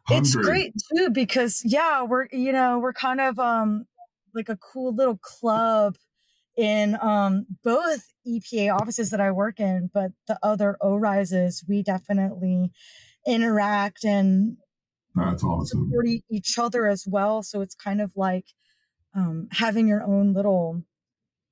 It's 0.10 0.36
great 0.36 0.74
too 0.95 1.10
because 1.10 1.62
yeah, 1.65 2.04
we're 2.04 2.28
you 2.32 2.52
know 2.52 2.80
we're 2.80 2.93
kind 2.93 3.19
of 3.19 3.38
um 3.38 3.86
like 4.34 4.50
a 4.50 4.58
cool 4.58 4.95
little 4.95 5.17
club 5.17 5.98
in 6.58 6.98
um 7.02 7.45
both 7.63 8.13
EPA 8.28 8.74
offices 8.74 9.10
that 9.10 9.19
I 9.19 9.32
work 9.32 9.60
in, 9.60 9.89
but 9.93 10.12
the 10.28 10.39
other 10.41 10.78
ORISEs 10.82 11.67
we 11.67 11.84
definitely 11.84 12.71
interact 13.28 14.05
and 14.05 14.57
that's 15.16 15.43
awesome. 15.43 15.88
support 15.88 16.05
each 16.30 16.57
other 16.57 16.88
as 16.88 17.05
well. 17.07 17.41
So 17.43 17.62
it's 17.62 17.76
kind 17.76 18.01
of 18.01 18.12
like 18.16 18.45
um, 19.16 19.47
having 19.51 19.88
your 19.88 20.03
own 20.03 20.34
little 20.34 20.84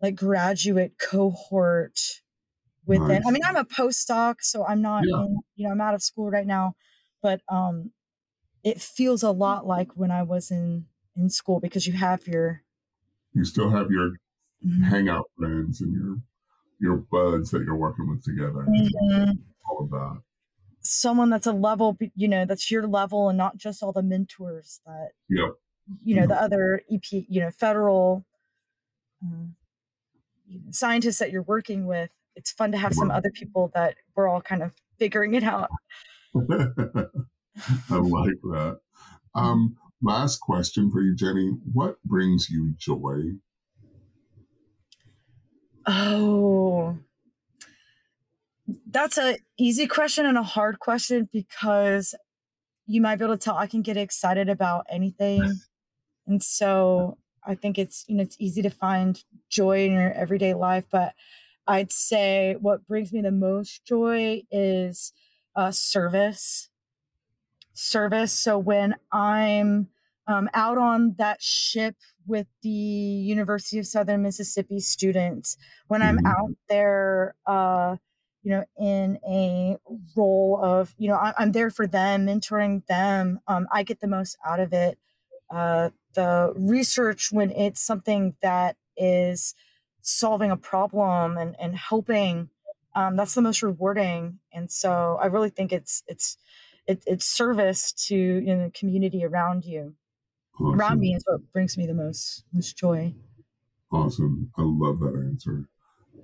like 0.04 0.16
graduate 0.16 1.00
cohort 1.00 2.00
within. 2.86 3.08
Nice. 3.08 3.24
I 3.26 3.32
mean, 3.32 3.44
I'm 3.46 3.56
a 3.56 3.64
postdoc, 3.64 4.36
so 4.42 4.66
I'm 4.66 4.82
not 4.82 5.06
yeah. 5.08 5.24
in, 5.24 5.40
you 5.56 5.66
know 5.66 5.72
I'm 5.72 5.82
out 5.82 5.96
of 5.96 6.04
school 6.04 6.30
right 6.30 6.46
now, 6.46 6.76
but 7.22 7.42
um 7.50 7.92
it 8.64 8.82
feels 8.82 9.24
a 9.24 9.32
lot 9.32 9.66
like 9.66 9.96
when 9.96 10.12
I 10.12 10.22
was 10.24 10.52
in 10.52 10.86
in 11.16 11.30
school 11.30 11.60
because 11.60 11.88
you 11.88 11.94
have 11.94 12.28
your 12.28 12.64
you 13.34 13.46
still 13.46 13.70
have 13.70 13.90
your 13.90 14.10
mm-hmm. 14.64 14.84
hangout 14.84 15.32
friends 15.38 15.82
and 15.82 15.94
your 15.94 16.18
your 16.80 16.98
buds 16.98 17.52
that 17.52 17.64
you're 17.64 17.78
working 17.78 18.10
with 18.10 18.24
together. 18.24 18.68
Mm-hmm. 18.68 19.32
All 19.70 19.84
of 19.84 19.90
that. 19.92 20.22
Someone 20.82 21.30
that's 21.30 21.48
a 21.48 21.54
level, 21.54 21.98
you 22.14 22.28
know, 22.28 22.46
that's 22.46 22.70
your 22.70 22.86
level, 22.86 23.30
and 23.30 23.38
not 23.38 23.56
just 23.56 23.82
all 23.82 23.94
the 23.94 24.04
mentors 24.04 24.82
that. 24.86 25.12
Yep. 25.30 25.54
You 26.04 26.16
know 26.16 26.22
yep. 26.22 26.30
the 26.30 26.42
other 26.42 26.82
EP, 26.92 27.04
you 27.12 27.42
know, 27.42 27.52
federal 27.52 28.26
uh, 29.26 29.48
scientists 30.72 31.20
that 31.20 31.32
you're 31.32 31.44
working 31.44 31.86
with. 31.86 32.10
It's 32.36 32.52
fun 32.52 32.72
to 32.72 32.78
have 32.78 32.94
some 32.94 33.12
other 33.12 33.30
people 33.30 33.72
that 33.76 33.96
we're 34.16 34.28
all 34.28 34.42
kind 34.42 34.64
of 34.64 34.72
figuring 34.98 35.36
it 35.36 35.44
out. 35.44 35.70
I 36.36 37.96
like 37.96 38.40
that. 38.44 38.80
Um, 39.36 39.78
last 40.02 40.40
question 40.40 40.92
for 40.92 41.02
you, 41.02 41.16
Jenny. 41.16 41.52
What 41.72 42.02
brings 42.04 42.50
you 42.50 42.74
joy? 42.78 43.34
Oh, 45.86 46.98
that's 48.90 49.18
a 49.18 49.38
easy 49.58 49.88
question 49.88 50.26
and 50.26 50.38
a 50.38 50.44
hard 50.44 50.80
question 50.80 51.30
because 51.32 52.16
you 52.86 53.02
might 53.02 53.18
be 53.18 53.26
able 53.26 53.36
to 53.36 53.44
tell 53.44 53.58
I 53.58 53.68
can 53.68 53.82
get 53.82 53.98
excited 53.98 54.50
about 54.50 54.86
anything. 54.90 55.60
And 56.28 56.42
so 56.42 57.18
I 57.46 57.56
think 57.56 57.78
it's, 57.78 58.06
you 58.08 58.16
know, 58.16 58.24
it's 58.24 58.38
easy 58.40 58.62
to 58.62 58.70
find 58.70 59.24
joy 59.50 59.86
in 59.86 59.94
your 59.94 60.12
everyday 60.14 60.54
life, 60.54 60.86
but 60.92 61.16
I'd 61.68 61.92
say 61.92 62.56
what 62.60 62.88
brings 62.88 63.14
me 63.14 63.22
the 63.22 63.32
most 63.32 63.86
joy 63.86 64.44
is 64.52 65.14
uh, 65.56 65.72
service. 65.72 66.70
Service. 67.76 68.32
So 68.32 68.58
when 68.60 68.96
I'm 69.12 69.90
um, 70.28 70.48
out 70.54 70.78
on 70.78 71.16
that 71.18 71.42
ship 71.42 71.96
with 72.28 72.46
the 72.62 72.70
University 72.70 73.80
of 73.80 73.88
Southern 73.88 74.22
Mississippi 74.22 74.80
students, 74.80 75.58
when 75.88 76.04
I'm 76.04 76.18
Mhm. 76.18 76.26
out 76.26 76.52
there, 76.70 77.36
uh, 77.48 77.98
you 78.44 78.52
know, 78.52 78.66
in 78.80 79.18
a 79.28 79.78
role 80.16 80.60
of, 80.64 80.94
you 80.98 81.08
know, 81.08 81.16
I, 81.16 81.34
I'm 81.38 81.52
there 81.52 81.72
for 81.72 81.88
them, 81.88 82.28
mentoring 82.28 82.86
them, 82.86 83.40
um, 83.48 83.68
I 83.72 83.82
get 83.84 84.02
the 84.02 84.08
most 84.08 84.38
out 84.46 84.60
of 84.60 84.72
it. 84.74 85.00
Uh, 85.50 85.90
the 86.14 86.54
research, 86.56 87.30
when 87.32 87.52
it's 87.52 87.82
something 87.82 88.36
that 88.42 88.76
is 88.98 89.56
solving 90.02 90.52
a 90.52 90.58
problem 90.58 91.38
and, 91.38 91.56
and 91.60 91.76
helping, 91.76 92.50
um, 92.96 93.16
that's 93.16 93.36
the 93.36 93.42
most 93.42 93.64
rewarding. 93.64 94.40
And 94.52 94.72
so 94.72 95.18
I 95.22 95.28
really 95.28 95.50
think 95.50 95.72
it's, 95.72 96.04
it's, 96.08 96.38
it, 96.88 97.04
it's 97.08 97.26
service 97.26 97.92
to 98.08 98.16
you 98.16 98.56
know, 98.56 98.66
the 98.66 98.72
community 98.72 99.24
around 99.24 99.66
you 99.66 99.96
around 100.62 101.00
me 101.00 101.16
is 101.16 101.24
what 101.26 101.42
brings 101.52 101.78
me 101.78 101.86
the 101.86 101.94
most 101.94 102.44
most 102.54 102.78
joy. 102.78 103.14
Awesome. 103.92 104.52
I 104.58 104.62
love 104.64 105.00
that 105.00 105.16
answer. 105.16 105.66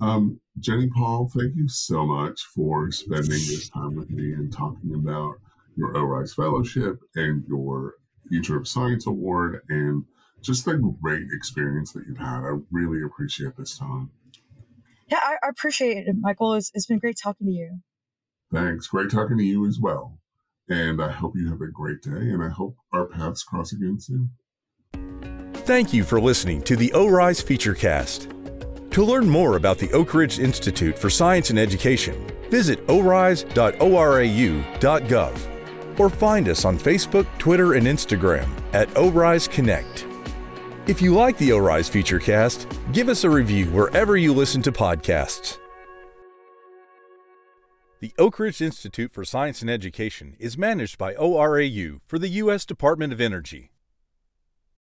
Um, 0.01 0.39
Jenny 0.59 0.87
Paul, 0.87 1.29
thank 1.35 1.55
you 1.55 1.67
so 1.67 2.05
much 2.05 2.41
for 2.55 2.91
spending 2.91 3.27
this 3.29 3.69
time 3.69 3.95
with 3.95 4.09
me 4.09 4.33
and 4.33 4.51
talking 4.51 4.93
about 4.95 5.35
your 5.75 5.95
ORISE 5.95 6.33
Fellowship 6.33 6.99
and 7.15 7.43
your 7.47 7.95
Future 8.29 8.57
of 8.57 8.67
Science 8.67 9.07
Award 9.07 9.61
and 9.69 10.05
just 10.41 10.65
the 10.65 10.75
great 11.01 11.23
experience 11.33 11.91
that 11.93 12.03
you've 12.07 12.17
had. 12.17 12.41
I 12.41 12.57
really 12.71 13.01
appreciate 13.03 13.57
this 13.57 13.77
time. 13.77 14.11
Yeah, 15.07 15.19
I, 15.21 15.35
I 15.43 15.49
appreciate 15.49 16.07
it, 16.07 16.15
Michael. 16.19 16.53
It's, 16.53 16.71
it's 16.73 16.85
been 16.85 16.99
great 16.99 17.17
talking 17.21 17.47
to 17.47 17.53
you. 17.53 17.79
Thanks. 18.53 18.87
Great 18.87 19.11
talking 19.11 19.37
to 19.37 19.43
you 19.43 19.65
as 19.67 19.79
well. 19.79 20.19
And 20.69 21.01
I 21.01 21.11
hope 21.11 21.33
you 21.35 21.49
have 21.49 21.61
a 21.61 21.67
great 21.67 22.01
day, 22.01 22.11
and 22.11 22.43
I 22.43 22.49
hope 22.49 22.75
our 22.93 23.07
paths 23.07 23.43
cross 23.43 23.73
again 23.73 23.99
soon. 23.99 24.29
Thank 25.65 25.93
you 25.93 26.03
for 26.03 26.21
listening 26.21 26.61
to 26.63 26.75
the 26.75 26.93
ORISE 26.93 27.43
Featurecast. 27.43 28.35
To 28.91 29.03
learn 29.03 29.29
more 29.29 29.55
about 29.55 29.77
the 29.77 29.91
Oak 29.91 30.13
Ridge 30.13 30.39
Institute 30.39 30.97
for 30.97 31.09
Science 31.09 31.49
and 31.49 31.59
Education, 31.59 32.27
visit 32.49 32.85
orise.orau.gov 32.87 33.49
or 35.99 36.09
find 36.09 36.49
us 36.49 36.65
on 36.65 36.79
Facebook, 36.79 37.27
Twitter, 37.37 37.73
and 37.73 37.85
Instagram 37.85 38.49
at 38.73 38.89
ORISE 38.97 39.47
Connect. 39.47 40.07
If 40.87 41.03
you 41.03 41.13
like 41.13 41.37
the 41.37 41.51
ORISE 41.51 41.87
Featurecast, 41.91 42.93
give 42.93 43.09
us 43.09 43.23
a 43.23 43.29
review 43.29 43.67
wherever 43.67 44.17
you 44.17 44.33
listen 44.33 44.63
to 44.63 44.71
podcasts. 44.71 45.59
The 47.99 48.13
Oak 48.17 48.39
Ridge 48.39 48.61
Institute 48.61 49.11
for 49.11 49.25
Science 49.25 49.61
and 49.61 49.69
Education 49.69 50.37
is 50.39 50.57
managed 50.57 50.97
by 50.97 51.13
ORAU 51.15 51.99
for 52.07 52.17
the 52.17 52.29
U.S. 52.29 52.65
Department 52.65 53.11
of 53.11 53.19
Energy. 53.19 53.71